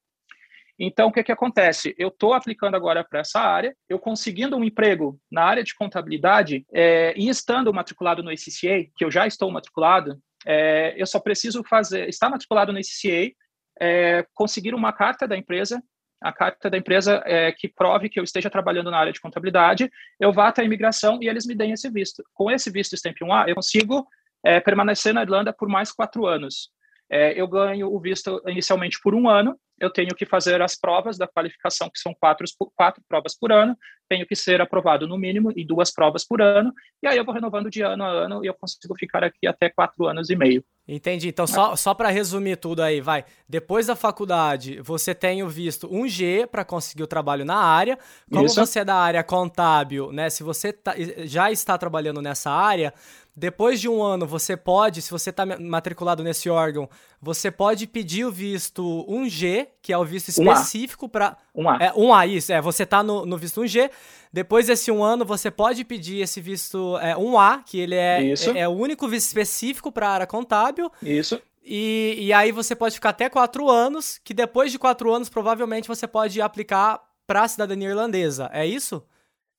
Então, 0.76 1.06
o 1.06 1.12
que, 1.12 1.22
que 1.22 1.30
acontece? 1.30 1.94
Eu 1.96 2.08
estou 2.08 2.34
aplicando 2.34 2.74
agora 2.74 3.04
para 3.04 3.20
essa 3.20 3.38
área, 3.38 3.72
eu 3.88 4.00
conseguindo 4.00 4.56
um 4.56 4.64
emprego 4.64 5.16
na 5.30 5.44
área 5.44 5.62
de 5.62 5.72
contabilidade 5.72 6.66
é, 6.74 7.14
e 7.16 7.28
estando 7.28 7.72
matriculado 7.72 8.20
no 8.20 8.30
ACCA, 8.30 8.90
que 8.96 9.04
eu 9.04 9.12
já 9.12 9.28
estou 9.28 9.48
matriculado, 9.48 10.20
é, 10.44 10.92
eu 11.00 11.06
só 11.06 11.20
preciso 11.20 11.62
fazer, 11.62 12.08
estar 12.08 12.28
matriculado 12.28 12.72
no 12.72 12.80
ACCA, 12.80 13.32
é, 13.80 14.26
conseguir 14.34 14.74
uma 14.74 14.92
carta 14.92 15.28
da 15.28 15.36
empresa 15.36 15.80
a 16.24 16.32
carta 16.32 16.70
da 16.70 16.78
empresa 16.78 17.22
é, 17.26 17.52
que 17.52 17.68
prove 17.68 18.08
que 18.08 18.18
eu 18.18 18.24
esteja 18.24 18.48
trabalhando 18.48 18.90
na 18.90 18.96
área 18.96 19.12
de 19.12 19.20
contabilidade, 19.20 19.90
eu 20.18 20.32
vá 20.32 20.48
até 20.48 20.62
a 20.62 20.64
imigração 20.64 21.18
e 21.20 21.28
eles 21.28 21.44
me 21.46 21.54
deem 21.54 21.72
esse 21.72 21.90
visto. 21.90 22.24
Com 22.32 22.50
esse 22.50 22.70
visto 22.70 22.96
Stamp 22.96 23.16
1A, 23.22 23.46
eu 23.46 23.54
consigo 23.54 24.06
é, 24.42 24.58
permanecer 24.58 25.12
na 25.12 25.20
Irlanda 25.20 25.52
por 25.52 25.68
mais 25.68 25.92
quatro 25.92 26.24
anos. 26.26 26.70
É, 27.10 27.38
eu 27.40 27.46
ganho 27.46 27.92
o 27.92 28.00
visto 28.00 28.42
inicialmente 28.46 28.98
por 29.02 29.14
um 29.14 29.28
ano, 29.28 29.58
eu 29.80 29.90
tenho 29.90 30.14
que 30.14 30.24
fazer 30.24 30.62
as 30.62 30.78
provas 30.78 31.18
da 31.18 31.26
qualificação, 31.26 31.90
que 31.90 31.98
são 31.98 32.14
quatro, 32.14 32.46
quatro 32.74 33.02
provas 33.08 33.36
por 33.36 33.52
ano, 33.52 33.76
tenho 34.08 34.26
que 34.26 34.36
ser 34.36 34.60
aprovado 34.60 35.06
no 35.06 35.18
mínimo 35.18 35.52
e 35.56 35.64
duas 35.64 35.92
provas 35.92 36.24
por 36.24 36.40
ano, 36.40 36.72
e 37.02 37.06
aí 37.06 37.16
eu 37.16 37.24
vou 37.24 37.34
renovando 37.34 37.70
de 37.70 37.82
ano 37.82 38.04
a 38.04 38.08
ano 38.08 38.44
e 38.44 38.46
eu 38.46 38.54
consigo 38.54 38.94
ficar 38.96 39.24
aqui 39.24 39.46
até 39.46 39.68
quatro 39.68 40.06
anos 40.06 40.30
e 40.30 40.36
meio. 40.36 40.64
Entendi. 40.86 41.28
Então, 41.28 41.46
só, 41.46 41.74
só 41.76 41.94
para 41.94 42.10
resumir 42.10 42.56
tudo 42.56 42.82
aí, 42.82 43.00
vai. 43.00 43.24
Depois 43.48 43.86
da 43.86 43.96
faculdade, 43.96 44.80
você 44.82 45.14
tem 45.14 45.42
o 45.42 45.48
visto 45.48 45.88
1G 45.88 46.46
para 46.46 46.62
conseguir 46.62 47.02
o 47.02 47.06
trabalho 47.06 47.42
na 47.42 47.56
área. 47.56 47.98
Como 48.30 48.44
Isso. 48.44 48.60
você 48.60 48.80
é 48.80 48.84
da 48.84 48.96
área 48.96 49.24
contábil, 49.24 50.12
né? 50.12 50.28
Se 50.28 50.42
você 50.42 50.74
tá, 50.74 50.94
já 51.24 51.50
está 51.50 51.78
trabalhando 51.78 52.20
nessa 52.20 52.50
área, 52.50 52.92
depois 53.36 53.80
de 53.80 53.88
um 53.88 54.00
ano, 54.00 54.26
você 54.26 54.56
pode, 54.56 55.02
se 55.02 55.10
você 55.10 55.30
está 55.30 55.44
matriculado 55.44 56.22
nesse 56.22 56.48
órgão, 56.48 56.88
você 57.20 57.50
pode 57.50 57.84
pedir 57.86 58.24
o 58.24 58.30
visto 58.30 59.04
1G, 59.08 59.66
que 59.82 59.92
é 59.92 59.98
o 59.98 60.04
visto 60.04 60.28
específico 60.28 61.08
para. 61.08 61.36
1A. 61.56 61.80
É, 61.80 61.92
1A, 61.92 62.28
isso. 62.28 62.52
É, 62.52 62.60
você 62.60 62.84
está 62.84 63.02
no, 63.02 63.26
no 63.26 63.36
visto 63.36 63.60
1G. 63.60 63.90
Depois 64.32 64.68
desse 64.68 64.90
um 64.92 65.02
ano, 65.02 65.24
você 65.24 65.50
pode 65.50 65.84
pedir 65.84 66.20
esse 66.20 66.40
visto 66.40 66.96
é, 66.98 67.14
1A, 67.16 67.64
que 67.64 67.80
ele 67.80 67.96
é, 67.96 68.22
é, 68.22 68.58
é, 68.60 68.68
o 68.68 68.72
único 68.72 69.08
visto 69.08 69.26
específico 69.26 69.90
para 69.90 70.08
a 70.08 70.12
área 70.12 70.26
contábil. 70.28 70.88
Isso. 71.02 71.42
E, 71.64 72.16
e 72.20 72.32
aí 72.32 72.52
você 72.52 72.76
pode 72.76 72.94
ficar 72.94 73.10
até 73.10 73.28
quatro 73.28 73.68
anos, 73.68 74.20
que 74.22 74.32
depois 74.32 74.70
de 74.70 74.78
quatro 74.78 75.12
anos, 75.12 75.28
provavelmente, 75.28 75.88
você 75.88 76.06
pode 76.06 76.40
aplicar 76.40 77.00
para 77.26 77.42
a 77.42 77.48
cidadania 77.48 77.88
irlandesa. 77.88 78.48
É 78.52 78.64
isso? 78.64 79.04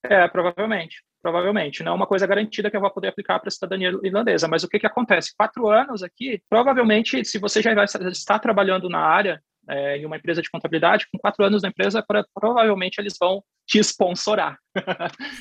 É, 0.01 0.27
provavelmente 0.29 1.04
provavelmente. 1.25 1.81
Não 1.81 1.93
é 1.93 1.95
uma 1.95 2.05
coisa 2.05 2.27
garantida 2.27 2.69
que 2.69 2.77
eu 2.77 2.81
vou 2.81 2.91
poder 2.91 3.07
aplicar 3.07 3.39
para 3.39 3.47
a 3.47 3.51
cidadania 3.51 3.91
irlandesa. 4.03 4.47
Mas 4.47 4.63
o 4.63 4.69
que, 4.69 4.77
que 4.77 4.85
acontece? 4.85 5.33
Quatro 5.35 5.67
anos 5.67 6.03
aqui, 6.03 6.39
provavelmente, 6.47 7.25
se 7.25 7.39
você 7.39 7.63
já 7.63 7.73
estar 7.83 8.37
trabalhando 8.37 8.87
na 8.87 8.99
área, 8.99 9.41
é, 9.67 9.97
em 9.97 10.05
uma 10.05 10.17
empresa 10.17 10.39
de 10.39 10.51
contabilidade, 10.51 11.07
com 11.11 11.17
quatro 11.17 11.43
anos 11.43 11.63
na 11.63 11.69
empresa, 11.69 12.03
pra, 12.07 12.23
provavelmente 12.31 12.99
eles 12.99 13.15
vão 13.19 13.43
te 13.65 13.79
sponsorar. 13.79 14.59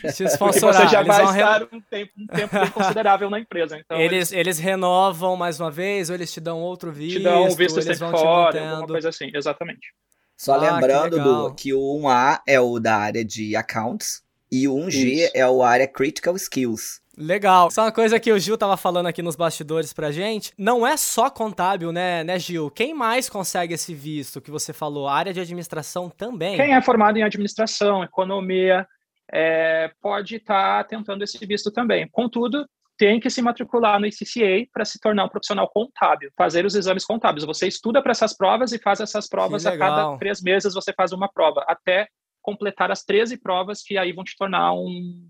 Te 0.01 0.25
sponsorar. 0.25 0.87
você 0.87 0.89
já 0.89 1.03
vai 1.03 1.23
estar 1.23 1.63
um 1.65 1.81
tempo, 1.83 2.13
um 2.19 2.27
tempo 2.29 2.59
bem 2.59 2.71
considerável 2.71 3.29
na 3.29 3.39
empresa. 3.39 3.79
Então, 3.79 4.01
eles, 4.01 4.33
eles, 4.33 4.47
eles 4.47 4.59
renovam 4.59 5.37
mais 5.37 5.61
uma 5.61 5.71
vez, 5.71 6.09
ou 6.09 6.15
eles 6.15 6.33
te 6.33 6.41
dão 6.41 6.63
outro 6.63 6.91
visto? 6.91 7.19
Te 7.19 7.25
dão 7.25 7.45
um 7.45 7.55
visto 7.55 7.79
eles 7.79 7.99
vão 7.99 8.11
fora, 8.11 8.71
alguma 8.71 8.87
coisa 8.87 9.11
assim, 9.11 9.31
exatamente. 9.35 9.93
Só 10.35 10.55
ah, 10.55 10.57
lembrando, 10.57 11.55
que, 11.55 11.65
que 11.65 11.75
o 11.75 12.01
1A 12.01 12.41
é 12.49 12.59
o 12.59 12.81
da 12.81 12.97
área 12.97 13.23
de 13.23 13.55
accounts, 13.55 14.25
e 14.51 14.69
o 14.69 14.75
1G 14.75 15.05
Isso. 15.07 15.33
é 15.35 15.49
o 15.49 15.63
área 15.63 15.87
Critical 15.87 16.37
Skills. 16.37 17.01
Legal. 17.17 17.71
Só 17.71 17.83
uma 17.83 17.93
coisa 17.93 18.19
que 18.19 18.33
o 18.33 18.39
Gil 18.39 18.59
tava 18.59 18.77
falando 18.77 19.07
aqui 19.07 19.23
nos 19.23 19.37
bastidores 19.37 19.93
pra 19.93 20.11
gente, 20.11 20.53
não 20.59 20.87
é 20.87 20.97
só 20.97 21.31
contábil, 21.31 21.93
né, 21.93 22.25
né, 22.25 22.39
Gil? 22.39 22.71
Quem 22.71 22.93
mais 22.93 23.29
consegue 23.29 23.75
esse 23.75 23.95
visto 23.95 24.41
que 24.41 24.51
você 24.51 24.73
falou? 24.73 25.09
A 25.09 25.15
área 25.15 25.33
de 25.33 25.41
administração 25.41 26.11
também. 26.11 26.57
Quem 26.57 26.75
é 26.75 26.83
formado 26.83 27.17
em 27.17 27.23
administração, 27.23 28.03
economia, 28.03 28.87
é, 29.33 29.91
pode 30.01 30.37
estar 30.37 30.83
tá 30.83 30.89
tentando 30.89 31.23
esse 31.23 31.45
visto 31.47 31.71
também. 31.71 32.09
Contudo, 32.11 32.67
tem 32.97 33.19
que 33.19 33.31
se 33.31 33.43
matricular 33.43 33.99
no 33.99 34.07
ICCA 34.07 34.69
para 34.73 34.85
se 34.85 34.99
tornar 35.01 35.25
um 35.25 35.29
profissional 35.29 35.69
contábil, 35.69 36.31
fazer 36.37 36.65
os 36.65 36.75
exames 36.75 37.05
contábeis. 37.05 37.45
Você 37.45 37.67
estuda 37.67 38.03
para 38.03 38.13
essas 38.13 38.37
provas 38.37 38.73
e 38.73 38.79
faz 38.79 39.01
essas 39.01 39.29
provas 39.29 39.67
a 39.67 39.77
cada 39.77 40.17
três 40.19 40.41
meses 40.41 40.75
você 40.75 40.93
faz 40.93 41.13
uma 41.13 41.29
prova, 41.29 41.65
até 41.67 42.09
completar 42.45 42.93
as 42.93 43.03
13 43.03 43.39
provas 43.39 43.83
que 43.83 43.97
aí 43.97 44.13
vão 44.13 44.23
te 44.23 44.37
tornar 44.37 44.75
um, 44.75 45.27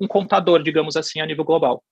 um 0.00 0.08
contador, 0.08 0.62
digamos 0.62 0.96
assim, 0.96 1.20
a 1.20 1.26
nível 1.26 1.44
global. 1.44 1.84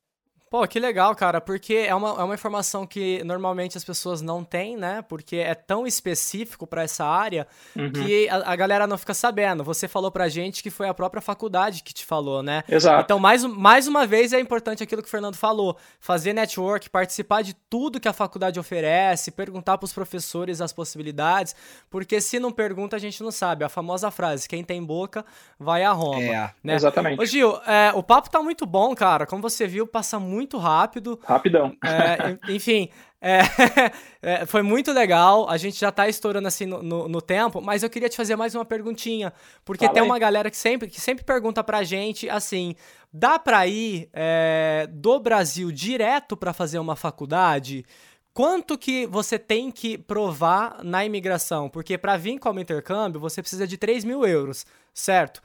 Pô, 0.53 0.69
que 0.69 0.79
legal, 0.79 1.17
cara, 1.17 1.41
porque 1.41 1.73
é 1.77 1.95
uma, 1.95 2.11
é 2.11 2.25
uma 2.25 2.35
informação 2.35 2.87
que 2.87 3.25
normalmente 3.25 3.79
as 3.79 3.83
pessoas 3.83 4.21
não 4.21 4.45
têm, 4.45 4.77
né? 4.77 5.01
Porque 5.01 5.37
é 5.37 5.55
tão 5.55 5.87
específico 5.87 6.67
para 6.67 6.83
essa 6.83 7.07
área 7.07 7.47
uhum. 7.75 7.91
que 7.91 8.29
a, 8.29 8.53
a, 8.53 8.55
galera 8.55 8.87
não 8.87 8.99
fica 8.99 9.15
sabendo. 9.15 9.65
Você 9.65 9.89
falou 9.89 10.11
pra 10.11 10.29
gente 10.29 10.63
que 10.63 10.69
foi 10.69 10.87
a 10.87 10.93
própria 10.93 11.23
faculdade 11.23 11.83
que 11.83 11.95
te 11.95 12.05
falou, 12.05 12.43
né? 12.43 12.65
Exato. 12.69 13.03
Então, 13.03 13.19
mais, 13.19 13.43
mais 13.47 13.87
uma 13.89 14.07
vez, 14.07 14.35
é 14.35 14.41
importante 14.41 14.83
aquilo 14.83 15.01
que 15.01 15.09
o 15.09 15.11
Fernando 15.11 15.37
falou: 15.37 15.75
fazer 15.99 16.35
network, 16.35 16.91
participar 16.91 17.41
de 17.41 17.55
tudo 17.71 17.99
que 17.99 18.07
a 18.07 18.13
faculdade 18.13 18.61
oferece, 18.61 19.31
perguntar 19.31 19.79
pros 19.79 19.95
professores 19.95 20.61
as 20.61 20.71
possibilidades, 20.71 21.57
porque 21.89 22.21
se 22.21 22.39
não 22.39 22.53
pergunta, 22.53 22.95
a 22.95 22.99
gente 22.99 23.23
não 23.23 23.31
sabe. 23.31 23.65
A 23.65 23.71
famosa 23.71 24.11
frase: 24.11 24.47
quem 24.47 24.63
tem 24.63 24.85
boca 24.85 25.25
vai 25.59 25.83
a 25.83 25.93
Roma. 25.93 26.21
É, 26.21 26.51
né? 26.63 26.75
exatamente. 26.75 27.23
Ô, 27.23 27.25
Gil, 27.25 27.57
é, 27.67 27.91
o 27.95 28.03
papo 28.03 28.29
tá 28.29 28.43
muito 28.43 28.67
bom, 28.67 28.95
cara. 28.95 29.25
Como 29.25 29.41
você 29.41 29.67
viu, 29.67 29.87
passa 29.87 30.19
muito 30.19 30.42
muito 30.43 30.59
rápido. 30.59 31.19
Rapidão. 31.25 31.75
É, 31.85 32.53
enfim, 32.53 32.89
é, 33.21 33.41
é, 34.21 34.47
foi 34.47 34.63
muito 34.63 34.93
legal. 34.93 35.49
A 35.49 35.57
gente 35.57 35.79
já 35.81 35.89
está 35.89 36.09
estourando 36.09 36.49
assim 36.49 36.67
no, 36.67 36.83
no, 36.83 37.09
no, 37.09 37.23
tempo, 37.23 37.61
mas 37.61 37.83
eu 37.83 37.91
queria 37.91 38.09
te 38.09 38.17
fazer 38.17 38.35
mais 38.35 38.55
uma 38.55 38.65
perguntinha. 38.65 39.33
Porque 39.65 39.85
Fala 39.85 39.95
tem 39.95 40.03
aí. 40.03 40.09
uma 40.09 40.19
galera 40.19 40.51
que 40.51 40.57
sempre, 40.57 40.89
que 40.89 41.01
sempre 41.01 41.25
pergunta 41.25 41.63
pra 41.63 41.85
gente 41.85 42.29
assim: 42.29 42.75
dá 43.13 43.39
pra 43.39 43.67
ir 43.67 44.09
é, 44.13 44.89
do 44.91 45.21
Brasil 45.21 45.71
direto 45.71 46.37
para 46.37 46.53
fazer 46.53 46.79
uma 46.79 46.97
faculdade? 46.97 47.85
Quanto 48.35 48.79
que 48.79 49.07
você 49.07 49.39
tem 49.39 49.71
que 49.71 49.97
provar 49.99 50.83
na 50.83 51.05
imigração? 51.05 51.69
Porque 51.69 51.99
para 51.99 52.17
vir 52.17 52.39
como 52.39 52.59
intercâmbio, 52.59 53.21
você 53.21 53.43
precisa 53.43 53.67
de 53.67 53.77
3 53.77 54.05
mil 54.05 54.25
euros, 54.25 54.65
certo? 54.95 55.43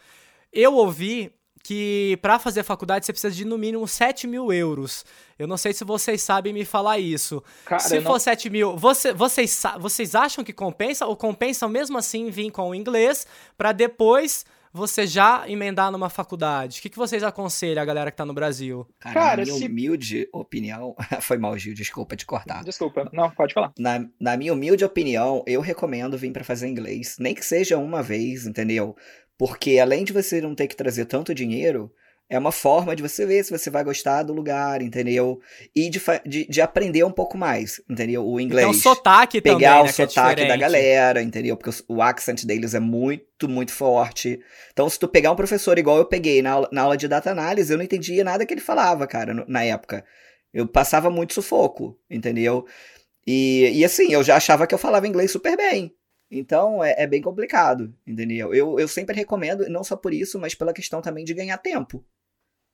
Eu 0.53 0.73
ouvi 0.73 1.33
que 1.67 2.17
para 2.21 2.39
fazer 2.39 2.63
faculdade 2.63 3.05
você 3.05 3.11
precisa 3.11 3.35
de 3.35 3.43
no 3.43 3.57
mínimo 3.57 3.85
7 3.85 4.25
mil 4.25 4.53
euros. 4.53 5.03
Eu 5.37 5.45
não 5.45 5.57
sei 5.57 5.73
se 5.73 5.83
vocês 5.83 6.21
sabem 6.21 6.53
me 6.53 6.63
falar 6.63 6.97
isso. 6.97 7.43
Cara, 7.65 7.81
se 7.81 7.99
for 7.99 8.13
não... 8.13 8.19
7 8.19 8.49
mil, 8.49 8.77
você, 8.77 9.11
vocês, 9.11 9.63
vocês 9.77 10.15
acham 10.15 10.45
que 10.45 10.53
compensa 10.53 11.05
ou 11.05 11.17
compensa 11.17 11.67
mesmo 11.67 11.97
assim 11.97 12.29
vir 12.29 12.51
com 12.51 12.69
o 12.69 12.73
inglês 12.73 13.27
para 13.57 13.73
depois 13.73 14.45
você 14.71 15.05
já 15.05 15.43
emendar 15.49 15.91
numa 15.91 16.09
faculdade? 16.09 16.79
O 16.79 16.81
que, 16.81 16.89
que 16.89 16.97
vocês 16.97 17.21
aconselham 17.21 17.81
a 17.81 17.85
galera 17.85 18.11
que 18.11 18.17
tá 18.17 18.25
no 18.25 18.33
Brasil? 18.33 18.87
Cara, 18.97 19.13
Cara 19.13 19.37
na 19.37 19.43
minha 19.43 19.57
se... 19.57 19.65
humilde 19.65 20.29
opinião. 20.31 20.95
Foi 21.19 21.37
mal, 21.37 21.57
Gil, 21.57 21.73
desculpa 21.73 22.15
te 22.15 22.25
cortar. 22.25 22.63
Desculpa, 22.63 23.09
não, 23.11 23.29
pode 23.29 23.53
falar. 23.53 23.73
Na, 23.77 24.07
na 24.17 24.37
minha 24.37 24.53
humilde 24.53 24.85
opinião, 24.85 25.43
eu 25.45 25.59
recomendo 25.59 26.17
vir 26.17 26.31
para 26.31 26.45
fazer 26.45 26.69
inglês. 26.69 27.17
Nem 27.19 27.35
que 27.35 27.43
seja 27.43 27.77
uma 27.77 28.01
vez, 28.01 28.45
entendeu? 28.47 28.95
Porque 29.37 29.79
além 29.79 30.03
de 30.03 30.13
você 30.13 30.41
não 30.41 30.55
ter 30.55 30.67
que 30.67 30.75
trazer 30.75 31.05
tanto 31.05 31.33
dinheiro, 31.33 31.91
é 32.29 32.37
uma 32.37 32.51
forma 32.51 32.93
de 32.95 33.01
você 33.01 33.25
ver 33.25 33.43
se 33.43 33.51
você 33.51 33.69
vai 33.69 33.83
gostar 33.83 34.23
do 34.23 34.33
lugar, 34.33 34.81
entendeu? 34.81 35.39
E 35.73 35.89
de, 35.89 36.01
de, 36.25 36.45
de 36.45 36.61
aprender 36.61 37.03
um 37.05 37.11
pouco 37.11 37.37
mais, 37.37 37.81
entendeu? 37.89 38.27
O 38.27 38.39
inglês. 38.39 38.67
Então, 38.67 38.73
sotaque 38.73 39.39
pegar 39.39 39.77
também, 39.77 39.81
o 39.81 39.85
né, 39.85 39.91
sotaque 39.91 40.41
é 40.41 40.47
da 40.47 40.57
galera, 40.57 41.21
entendeu? 41.21 41.55
Porque 41.55 41.69
o, 41.69 41.95
o 41.95 42.01
accent 42.01 42.43
deles 42.43 42.73
é 42.73 42.79
muito, 42.79 43.47
muito 43.47 43.71
forte. 43.71 44.39
Então, 44.73 44.89
se 44.89 44.99
tu 44.99 45.07
pegar 45.07 45.31
um 45.31 45.37
professor 45.37 45.77
igual 45.79 45.97
eu 45.97 46.05
peguei 46.05 46.41
na 46.41 46.51
aula, 46.51 46.69
na 46.71 46.81
aula 46.81 46.97
de 46.97 47.07
data 47.07 47.31
análise, 47.31 47.71
eu 47.71 47.77
não 47.77 47.85
entendia 47.85 48.23
nada 48.23 48.45
que 48.45 48.53
ele 48.53 48.61
falava, 48.61 49.07
cara, 49.07 49.33
no, 49.33 49.45
na 49.47 49.63
época. 49.63 50.03
Eu 50.53 50.67
passava 50.67 51.09
muito 51.09 51.33
sufoco, 51.33 51.97
entendeu? 52.09 52.65
E, 53.25 53.71
e 53.73 53.85
assim, 53.85 54.11
eu 54.11 54.23
já 54.23 54.35
achava 54.35 54.65
que 54.67 54.73
eu 54.73 54.79
falava 54.79 55.07
inglês 55.07 55.31
super 55.31 55.55
bem, 55.55 55.93
então 56.29 56.83
é, 56.83 56.95
é, 56.97 57.07
bem 57.07 57.21
complicado, 57.21 57.93
entendeu? 58.05 58.53
Eu, 58.53 58.79
eu 58.79 58.87
sempre 58.87 59.15
recomendo, 59.15 59.67
não 59.69 59.83
só 59.83 59.95
por 59.95 60.13
isso, 60.13 60.39
mas 60.39 60.53
pela 60.53 60.73
questão 60.73 61.01
também 61.01 61.23
de 61.23 61.33
ganhar 61.33 61.57
tempo. 61.57 62.05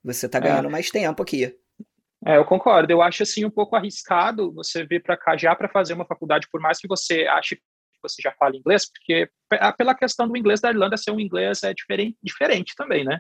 Você 0.04 0.28
tá 0.28 0.40
é. 0.40 0.42
ganhando 0.42 0.68
é. 0.68 0.72
mais 0.72 0.90
tempo 0.90 1.22
aqui. 1.22 1.56
É, 2.26 2.38
eu 2.38 2.46
concordo. 2.46 2.92
Eu 2.92 3.02
acho 3.02 3.24
assim 3.24 3.46
um 3.46 3.50
pouco 3.50 3.76
arriscado 3.76 4.52
você 4.54 4.86
vir 4.86 5.04
para 5.04 5.18
cá 5.18 5.38
já 5.38 5.56
para 5.56 5.70
fazer 5.70 5.94
uma 5.94 6.06
faculdade, 6.06 6.48
por 6.52 6.60
mais 6.60 6.80
que 6.80 6.88
você 6.88 7.28
ache 7.28 7.56
que 7.56 7.62
você 8.02 8.22
já 8.22 8.32
fala 8.34 8.56
inglês, 8.56 8.90
porque 8.90 9.30
pela 9.78 9.96
questão 9.96 10.28
do 10.28 10.36
inglês 10.36 10.60
da 10.60 10.70
Irlanda 10.70 10.98
ser 10.98 11.12
um 11.12 11.20
inglês 11.20 11.64
é 11.64 11.74
diferente, 11.74 12.18
diferente 12.22 12.74
também, 12.76 13.04
né? 13.04 13.20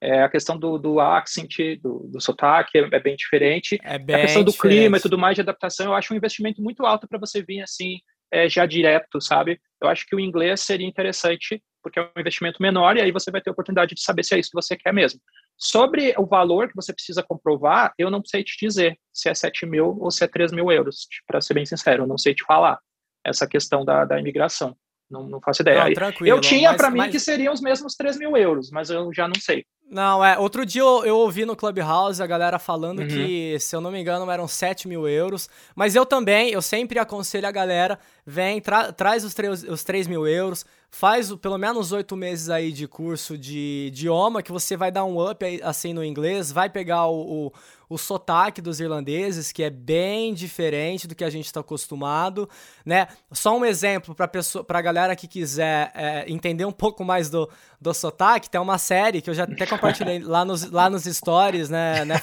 É, 0.00 0.22
a 0.22 0.28
questão 0.28 0.58
do, 0.58 0.78
do 0.78 1.00
accent, 1.00 1.56
do, 1.80 2.08
do 2.08 2.20
sotaque 2.20 2.76
é, 2.78 2.88
é, 2.92 3.00
bem 3.00 3.16
diferente. 3.16 3.78
É 3.82 3.98
bem 3.98 4.16
a 4.16 4.20
questão 4.20 4.44
do 4.44 4.52
diferente. 4.52 4.78
clima 4.78 4.98
e 4.98 5.00
tudo 5.00 5.18
mais 5.18 5.34
de 5.34 5.40
adaptação, 5.40 5.86
eu 5.86 5.94
acho 5.94 6.12
um 6.12 6.16
investimento 6.16 6.62
muito 6.62 6.84
alto 6.84 7.08
para 7.08 7.18
você 7.18 7.42
vir 7.42 7.62
assim 7.62 7.98
é, 8.32 8.48
já 8.48 8.66
direto, 8.66 9.20
sabe? 9.20 9.60
Eu 9.80 9.88
acho 9.88 10.06
que 10.06 10.16
o 10.16 10.20
inglês 10.20 10.60
seria 10.60 10.86
interessante, 10.86 11.62
porque 11.82 11.98
é 11.98 12.02
um 12.02 12.20
investimento 12.20 12.60
menor, 12.60 12.96
e 12.96 13.00
aí 13.00 13.12
você 13.12 13.30
vai 13.30 13.40
ter 13.40 13.50
a 13.50 13.52
oportunidade 13.52 13.94
de 13.94 14.02
saber 14.02 14.24
se 14.24 14.34
é 14.34 14.38
isso 14.38 14.50
que 14.50 14.60
você 14.60 14.76
quer 14.76 14.92
mesmo. 14.92 15.20
Sobre 15.56 16.14
o 16.18 16.26
valor 16.26 16.68
que 16.68 16.76
você 16.76 16.92
precisa 16.92 17.22
comprovar, 17.22 17.92
eu 17.98 18.10
não 18.10 18.22
sei 18.24 18.44
te 18.44 18.56
dizer 18.60 18.98
se 19.12 19.28
é 19.28 19.34
7 19.34 19.64
mil 19.66 19.96
ou 20.00 20.10
se 20.10 20.24
é 20.24 20.28
3 20.28 20.52
mil 20.52 20.70
euros, 20.70 21.06
para 21.26 21.40
ser 21.40 21.54
bem 21.54 21.64
sincero, 21.64 22.02
eu 22.02 22.06
não 22.06 22.18
sei 22.18 22.34
te 22.34 22.44
falar 22.44 22.78
essa 23.24 23.46
questão 23.46 23.84
da, 23.84 24.04
da 24.04 24.18
imigração. 24.18 24.76
Não, 25.10 25.28
não 25.28 25.40
faço 25.40 25.62
ideia. 25.62 25.84
Não, 25.84 26.26
eu 26.26 26.40
tinha 26.40 26.74
para 26.74 26.90
mim 26.90 26.98
mas... 26.98 27.12
que 27.12 27.20
seriam 27.20 27.52
os 27.52 27.60
mesmos 27.60 27.94
3 27.94 28.18
mil 28.18 28.36
euros, 28.36 28.70
mas 28.70 28.90
eu 28.90 29.12
já 29.14 29.28
não 29.28 29.40
sei. 29.40 29.64
Não, 29.88 30.24
é. 30.24 30.36
Outro 30.36 30.66
dia 30.66 30.82
eu, 30.82 31.04
eu, 31.04 31.16
ouvi 31.16 31.44
no 31.44 31.54
Clubhouse 31.54 32.20
a 32.20 32.26
galera 32.26 32.58
falando 32.58 33.00
uhum. 33.00 33.08
que, 33.08 33.56
se 33.60 33.74
eu 33.74 33.80
não 33.80 33.92
me 33.92 34.00
engano, 34.00 34.28
eram 34.30 34.48
7 34.48 34.88
mil 34.88 35.08
euros. 35.08 35.48
Mas 35.76 35.94
eu 35.94 36.04
também, 36.04 36.50
eu 36.50 36.60
sempre 36.60 36.98
aconselho 36.98 37.46
a 37.46 37.52
galera, 37.52 37.98
vem, 38.26 38.60
tra 38.60 38.92
traz 38.92 39.24
os, 39.24 39.34
os 39.68 39.84
3 39.84 40.08
mil 40.08 40.26
euros, 40.26 40.64
faz 40.98 41.30
pelo 41.34 41.58
menos 41.58 41.92
oito 41.92 42.16
meses 42.16 42.48
aí 42.48 42.72
de 42.72 42.88
curso 42.88 43.36
de 43.36 43.88
idioma, 43.88 44.42
que 44.42 44.50
você 44.50 44.78
vai 44.78 44.90
dar 44.90 45.04
um 45.04 45.22
up 45.22 45.44
assim 45.62 45.92
no 45.92 46.02
inglês, 46.02 46.50
vai 46.50 46.70
pegar 46.70 47.06
o, 47.06 47.48
o 47.48 47.52
o 47.88 47.96
sotaque 47.96 48.60
dos 48.60 48.80
irlandeses, 48.80 49.52
que 49.52 49.62
é 49.62 49.70
bem 49.70 50.34
diferente 50.34 51.06
do 51.06 51.14
que 51.14 51.22
a 51.22 51.30
gente 51.30 51.46
está 51.46 51.60
acostumado, 51.60 52.48
né? 52.84 53.06
Só 53.30 53.56
um 53.56 53.64
exemplo 53.64 54.14
para 54.14 54.78
a 54.78 54.82
galera 54.82 55.14
que 55.14 55.28
quiser 55.28 55.92
é, 55.94 56.24
entender 56.26 56.64
um 56.64 56.72
pouco 56.72 57.04
mais 57.04 57.30
do, 57.30 57.48
do 57.80 57.94
sotaque, 57.94 58.50
tem 58.50 58.60
uma 58.60 58.78
série 58.78 59.22
que 59.22 59.30
eu 59.30 59.34
já 59.34 59.44
até 59.44 59.66
compartilhei 59.66 60.18
lá 60.18 60.44
nos, 60.44 60.68
lá 60.70 60.90
nos 60.90 61.04
stories, 61.04 61.70
né, 61.70 62.04
né 62.04 62.20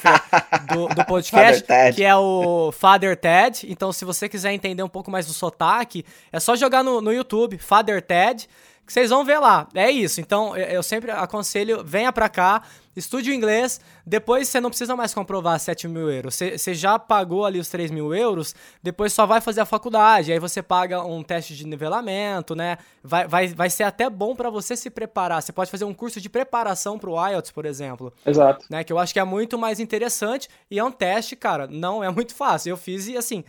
do, 0.74 0.88
do 0.90 1.06
podcast, 1.06 1.64
que 1.96 2.04
é 2.04 2.16
o 2.16 2.72
Father 2.74 3.16
Ted. 3.16 3.66
Então, 3.70 3.94
se 3.94 4.04
você 4.04 4.28
quiser 4.28 4.52
entender 4.52 4.84
um 4.84 4.90
pouco 4.90 5.10
mais 5.10 5.26
do 5.26 5.34
sotaque, 5.34 6.06
é 6.32 6.40
só 6.42 6.56
jogar 6.58 6.84
no, 6.84 7.00
no 7.00 7.14
YouTube, 7.14 7.58
Father 7.58 8.02
Ted 8.02 8.50
que 8.86 8.92
vocês 8.92 9.10
vão 9.10 9.24
ver 9.24 9.40
lá. 9.40 9.68
É 9.74 9.90
isso. 9.90 10.20
Então, 10.20 10.56
eu 10.58 10.84
sempre 10.84 11.12
aconselho, 11.12 11.84
venha 11.84 12.12
pra 12.12 12.28
cá, 12.28 12.64
estude 12.96 13.32
o 13.32 13.34
inglês, 13.34 13.80
depois 14.06 14.48
você 14.48 14.60
não 14.60 14.70
precisa 14.70 14.96
mais 14.96 15.14
comprovar 15.14 15.60
7 15.60 15.88
mil 15.88 16.10
euros. 16.12 16.36
Você 16.36 16.74
já 16.74 17.00
pagou 17.00 17.46
ali 17.46 17.60
os 17.60 17.70
3 17.70 17.90
mil 17.92 18.14
euros, 18.14 18.54
depois 18.82 19.14
só 19.14 19.26
vai 19.26 19.42
fazer 19.42 19.62
a 19.62 19.66
faculdade, 19.66 20.32
aí 20.32 20.40
você 20.40 20.62
paga 20.62 21.04
um 21.04 21.24
teste 21.24 21.56
de 21.56 21.66
nivelamento, 21.66 22.56
né? 22.56 22.78
Vai, 23.04 23.28
vai, 23.28 23.48
vai 23.48 23.70
ser 23.70 23.84
até 23.84 24.10
bom 24.10 24.36
para 24.36 24.50
você 24.50 24.76
se 24.76 24.90
preparar. 24.90 25.42
Você 25.42 25.52
pode 25.52 25.72
fazer 25.72 25.86
um 25.86 25.94
curso 25.94 26.20
de 26.20 26.30
preparação 26.30 27.00
pro 27.00 27.16
IELTS, 27.30 27.52
por 27.52 27.66
exemplo. 27.66 28.14
Exato. 28.26 28.66
Né? 28.70 28.84
Que 28.84 28.92
eu 28.92 29.00
acho 29.00 29.14
que 29.14 29.20
é 29.20 29.24
muito 29.24 29.58
mais 29.58 29.80
interessante 29.80 30.50
e 30.70 30.78
é 30.78 30.84
um 30.84 30.92
teste, 30.92 31.36
cara, 31.36 31.68
não 31.68 32.04
é 32.04 32.12
muito 32.12 32.36
fácil. 32.36 32.72
Eu 32.72 32.78
fiz 32.78 33.08
e 33.08 33.18
assim, 33.18 33.44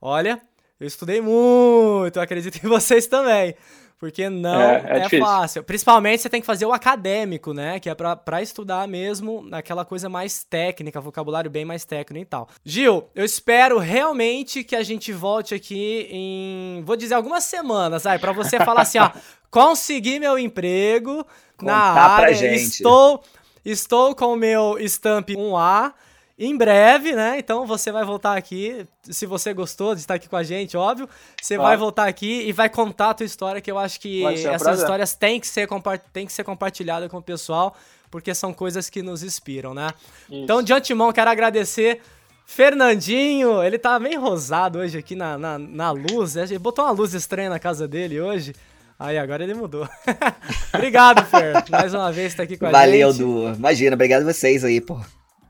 olha, 0.00 0.40
eu 0.80 0.86
estudei 0.86 1.20
muito, 1.20 2.18
acredito 2.18 2.64
em 2.64 2.66
vocês 2.68 3.06
também. 3.06 3.54
Porque 4.00 4.30
não 4.30 4.58
é, 4.58 4.82
é, 4.86 4.98
é 5.00 5.20
fácil. 5.20 5.62
Principalmente 5.62 6.22
você 6.22 6.30
tem 6.30 6.40
que 6.40 6.46
fazer 6.46 6.64
o 6.64 6.72
acadêmico, 6.72 7.52
né? 7.52 7.78
Que 7.78 7.90
é 7.90 7.94
pra, 7.94 8.16
pra 8.16 8.40
estudar 8.40 8.88
mesmo 8.88 9.46
aquela 9.52 9.84
coisa 9.84 10.08
mais 10.08 10.42
técnica, 10.42 10.98
vocabulário 11.02 11.50
bem 11.50 11.66
mais 11.66 11.84
técnico 11.84 12.22
e 12.22 12.24
tal. 12.24 12.48
Gil, 12.64 13.10
eu 13.14 13.26
espero 13.26 13.78
realmente 13.78 14.64
que 14.64 14.74
a 14.74 14.82
gente 14.82 15.12
volte 15.12 15.54
aqui 15.54 16.08
em. 16.10 16.82
Vou 16.82 16.96
dizer 16.96 17.12
algumas 17.12 17.44
semanas, 17.44 18.06
aí, 18.06 18.18
pra 18.18 18.32
você 18.32 18.56
falar 18.58 18.82
assim, 18.82 18.98
ó. 18.98 19.10
Consegui 19.50 20.18
meu 20.18 20.38
emprego 20.38 21.26
Contar 21.58 21.72
na 21.72 21.76
área. 21.76 22.26
Pra 22.28 22.32
gente. 22.32 22.62
Estou, 22.62 23.22
estou 23.62 24.14
com 24.14 24.32
o 24.32 24.36
meu 24.36 24.78
Stamp 24.78 25.28
1A 25.28 25.92
em 26.40 26.56
breve, 26.56 27.12
né? 27.12 27.38
Então 27.38 27.66
você 27.66 27.92
vai 27.92 28.02
voltar 28.02 28.34
aqui, 28.34 28.86
se 29.02 29.26
você 29.26 29.52
gostou 29.52 29.94
de 29.94 30.00
estar 30.00 30.14
aqui 30.14 30.26
com 30.26 30.36
a 30.36 30.42
gente, 30.42 30.74
óbvio, 30.74 31.06
você 31.40 31.58
vai 31.58 31.76
voltar 31.76 32.08
aqui 32.08 32.48
e 32.48 32.52
vai 32.52 32.70
contar 32.70 33.10
a 33.10 33.14
tua 33.14 33.26
história, 33.26 33.60
que 33.60 33.70
eu 33.70 33.78
acho 33.78 34.00
que 34.00 34.24
um 34.24 34.30
essas 34.30 34.62
prazer. 34.62 34.82
histórias 34.82 35.14
têm 35.14 35.38
que, 35.38 35.46
ser 35.46 35.68
têm 36.14 36.24
que 36.24 36.32
ser 36.32 36.42
compartilhadas 36.42 37.10
com 37.10 37.18
o 37.18 37.22
pessoal, 37.22 37.76
porque 38.10 38.34
são 38.34 38.54
coisas 38.54 38.88
que 38.88 39.02
nos 39.02 39.22
inspiram, 39.22 39.74
né? 39.74 39.90
Isso. 40.30 40.42
Então, 40.42 40.62
de 40.62 40.72
antemão, 40.72 41.12
quero 41.12 41.28
agradecer 41.28 42.00
Fernandinho, 42.46 43.62
ele 43.62 43.78
tá 43.78 43.98
bem 43.98 44.16
rosado 44.16 44.78
hoje 44.78 44.96
aqui 44.96 45.14
na, 45.14 45.36
na, 45.36 45.58
na 45.58 45.90
luz, 45.90 46.36
ele 46.36 46.58
botou 46.58 46.86
uma 46.86 46.90
luz 46.90 47.12
estranha 47.12 47.50
na 47.50 47.58
casa 47.58 47.86
dele 47.86 48.18
hoje. 48.18 48.54
Aí, 48.98 49.18
agora 49.18 49.42
ele 49.42 49.54
mudou. 49.54 49.88
obrigado, 50.74 51.24
Fer. 51.26 51.64
Mais 51.70 51.94
uma 51.94 52.12
vez 52.12 52.34
tá 52.34 52.42
aqui 52.42 52.58
com 52.58 52.66
a 52.66 52.70
Valeu, 52.70 53.12
gente. 53.12 53.22
Valeu, 53.22 53.52
Du. 53.52 53.56
Imagina, 53.56 53.94
obrigado 53.94 54.22
a 54.22 54.32
vocês 54.32 54.62
aí, 54.64 54.80
pô. 54.80 54.98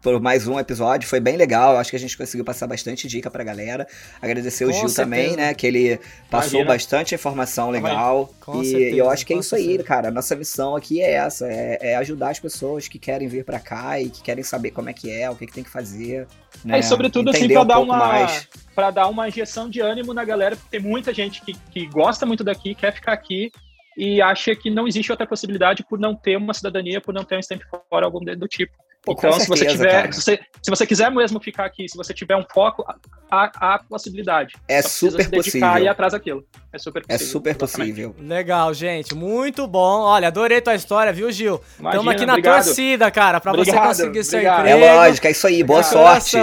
Por 0.02 0.20
mais 0.20 0.46
um 0.46 0.58
episódio. 0.58 1.08
Foi 1.08 1.20
bem 1.20 1.36
legal. 1.36 1.76
Acho 1.76 1.90
que 1.90 1.96
a 1.96 1.98
gente 1.98 2.16
conseguiu 2.16 2.44
passar 2.44 2.66
bastante 2.66 3.06
dica 3.06 3.30
pra 3.30 3.44
galera. 3.44 3.86
Agradecer 4.20 4.64
Com 4.64 4.70
o 4.70 4.72
Gil 4.72 4.88
certeza. 4.88 5.02
também, 5.02 5.36
né? 5.36 5.54
Que 5.54 5.66
ele 5.66 6.00
passou 6.30 6.60
Imagina. 6.60 6.64
bastante 6.64 7.14
informação 7.14 7.70
legal. 7.70 8.32
Com 8.40 8.62
e 8.62 8.66
certeza, 8.66 8.96
eu 8.96 9.10
acho 9.10 9.26
que 9.26 9.34
é 9.34 9.36
isso 9.38 9.54
aí, 9.54 9.82
cara. 9.82 10.08
A 10.08 10.10
nossa 10.10 10.34
missão 10.34 10.74
aqui 10.74 11.00
é 11.00 11.12
essa: 11.12 11.46
é, 11.46 11.78
é 11.80 11.96
ajudar 11.96 12.30
as 12.30 12.40
pessoas 12.40 12.88
que 12.88 12.98
querem 12.98 13.28
vir 13.28 13.44
pra 13.44 13.60
cá 13.60 14.00
e 14.00 14.08
que 14.08 14.22
querem 14.22 14.42
saber 14.42 14.70
como 14.70 14.88
é 14.88 14.92
que 14.92 15.10
é, 15.10 15.30
o 15.30 15.36
que, 15.36 15.46
que 15.46 15.52
tem 15.52 15.64
que 15.64 15.70
fazer. 15.70 16.26
Né? 16.64 16.76
É, 16.76 16.80
e 16.80 16.82
sobretudo, 16.82 17.30
assim, 17.30 17.44
Entender 17.44 17.54
pra 17.54 17.62
um 17.62 17.66
dar 17.66 17.78
uma. 17.80 17.96
mais. 17.96 18.48
Pra 18.74 18.90
dar 18.90 19.08
uma 19.08 19.28
injeção 19.28 19.68
de 19.68 19.80
ânimo 19.80 20.14
na 20.14 20.24
galera, 20.24 20.56
porque 20.56 20.78
tem 20.78 20.80
muita 20.80 21.12
gente 21.12 21.42
que, 21.42 21.52
que 21.52 21.86
gosta 21.86 22.24
muito 22.24 22.42
daqui, 22.42 22.74
quer 22.74 22.94
ficar 22.94 23.12
aqui 23.12 23.50
e 23.96 24.22
acha 24.22 24.54
que 24.54 24.70
não 24.70 24.88
existe 24.88 25.10
outra 25.10 25.26
possibilidade 25.26 25.84
por 25.84 25.98
não 25.98 26.14
ter 26.14 26.36
uma 26.36 26.54
cidadania, 26.54 27.00
por 27.00 27.12
não 27.12 27.24
ter 27.24 27.36
um 27.36 27.40
stamp 27.40 27.60
fora, 27.90 28.06
algum 28.06 28.20
do 28.20 28.48
tipo. 28.48 28.72
Pô, 29.02 29.12
então, 29.12 29.32
se 29.32 29.48
você 29.48 29.64
certeza, 29.64 29.78
tiver, 29.78 30.12
se 30.12 30.20
você, 30.20 30.40
se 30.62 30.70
você 30.70 30.86
quiser 30.86 31.10
mesmo 31.10 31.40
ficar 31.40 31.64
aqui, 31.64 31.88
se 31.88 31.96
você 31.96 32.12
tiver 32.12 32.36
um 32.36 32.44
foco, 32.52 32.84
há, 33.30 33.50
há 33.56 33.78
possibilidade. 33.88 34.54
É 34.68 34.82
super 34.82 35.24
se 35.24 35.30
dedicar 35.30 35.36
possível. 35.42 35.78
e 35.78 35.82
ir 35.84 35.88
atrás 35.88 36.12
daquilo. 36.12 36.44
É 36.70 36.78
super 36.78 37.02
É 37.08 37.12
possível. 37.14 37.26
super 37.32 37.50
exatamente. 37.56 37.90
possível. 37.94 38.14
Legal, 38.18 38.74
gente. 38.74 39.14
Muito 39.14 39.66
bom. 39.66 40.00
Olha, 40.02 40.28
adorei 40.28 40.60
tua 40.60 40.74
história, 40.74 41.12
viu, 41.14 41.32
Gil? 41.32 41.60
Estamos 41.82 42.08
aqui 42.08 42.26
na 42.26 42.34
obrigado. 42.34 42.62
torcida, 42.64 43.10
cara, 43.10 43.40
pra 43.40 43.52
você 43.52 43.60
Obrigado, 43.70 43.86
conseguir 43.88 44.24
seu 44.24 44.38
obrigado. 44.38 44.66
É 44.66 44.72
emprego. 44.76 44.94
lógico, 44.94 45.26
é 45.26 45.30
isso 45.30 45.46
aí. 45.46 45.62
Boa 45.64 45.80
De 45.80 45.86
sorte. 45.86 46.36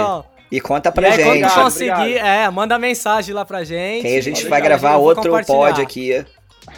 E 0.50 0.60
conta 0.60 0.88
E 0.88 0.92
pra 0.92 1.06
aí, 1.06 1.12
gente. 1.12 1.22
quando 1.24 1.28
Obrigado, 1.36 1.62
conseguir, 1.62 1.90
obrigado. 1.92 2.26
é, 2.26 2.50
manda 2.50 2.78
mensagem 2.78 3.34
lá 3.34 3.44
pra 3.44 3.62
gente. 3.64 4.00
Que 4.02 4.06
aí 4.08 4.16
a 4.16 4.22
gente 4.22 4.32
Obrigado. 4.38 4.50
vai 4.50 4.60
gravar 4.62 4.96
outro 4.96 5.44
pod 5.46 5.80
aqui 5.80 6.24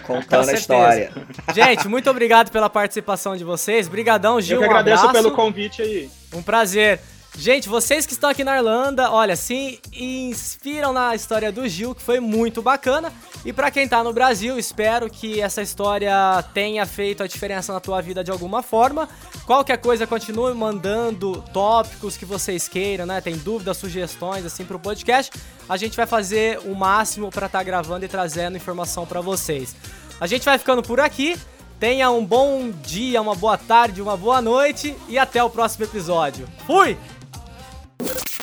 contando 0.06 0.48
a 0.48 0.52
história. 0.52 1.12
Gente, 1.54 1.88
muito 1.88 2.08
obrigado 2.10 2.50
pela 2.50 2.68
participação 2.70 3.36
de 3.36 3.44
vocês. 3.44 3.88
Brigadão, 3.88 4.40
Gil. 4.40 4.56
Eu 4.56 4.62
que 4.62 4.66
um 4.66 4.70
agradeço 4.70 5.06
abraço. 5.06 5.24
pelo 5.24 5.34
convite 5.34 5.82
aí. 5.82 6.10
Um 6.34 6.42
prazer. 6.42 7.00
Gente, 7.36 7.68
vocês 7.68 8.04
que 8.04 8.12
estão 8.12 8.28
aqui 8.28 8.44
na 8.44 8.56
Irlanda, 8.56 9.10
olha, 9.10 9.34
se 9.34 9.80
inspiram 9.92 10.92
na 10.92 11.14
história 11.14 11.50
do 11.50 11.66
Gil, 11.66 11.94
que 11.94 12.02
foi 12.02 12.20
muito 12.20 12.60
bacana. 12.60 13.12
E 13.44 13.52
pra 13.52 13.70
quem 13.70 13.88
tá 13.88 14.04
no 14.04 14.12
Brasil, 14.12 14.58
espero 14.58 15.08
que 15.08 15.40
essa 15.40 15.62
história 15.62 16.12
tenha 16.52 16.84
feito 16.84 17.22
a 17.22 17.26
diferença 17.26 17.72
na 17.72 17.80
tua 17.80 18.02
vida 18.02 18.22
de 18.22 18.30
alguma 18.30 18.62
forma. 18.62 19.08
Qualquer 19.46 19.78
coisa, 19.78 20.06
continue 20.06 20.52
mandando 20.52 21.42
tópicos 21.52 22.16
que 22.16 22.26
vocês 22.26 22.68
queiram, 22.68 23.06
né? 23.06 23.20
Tem 23.20 23.36
dúvidas, 23.38 23.78
sugestões, 23.78 24.44
assim, 24.44 24.64
pro 24.64 24.78
podcast. 24.78 25.32
A 25.68 25.78
gente 25.78 25.96
vai 25.96 26.06
fazer 26.06 26.58
o 26.66 26.74
máximo 26.74 27.30
pra 27.30 27.46
estar 27.46 27.62
gravando 27.62 28.04
e 28.04 28.08
trazendo 28.08 28.56
informação 28.56 29.06
pra 29.06 29.22
vocês. 29.22 29.74
A 30.20 30.26
gente 30.26 30.44
vai 30.44 30.58
ficando 30.58 30.82
por 30.82 31.00
aqui. 31.00 31.38
Tenha 31.78 32.10
um 32.10 32.22
bom 32.22 32.70
dia, 32.70 33.22
uma 33.22 33.34
boa 33.34 33.56
tarde, 33.56 34.02
uma 34.02 34.14
boa 34.14 34.42
noite 34.42 34.94
e 35.08 35.18
até 35.18 35.42
o 35.42 35.48
próximo 35.48 35.86
episódio. 35.86 36.46
Fui! 36.66 36.98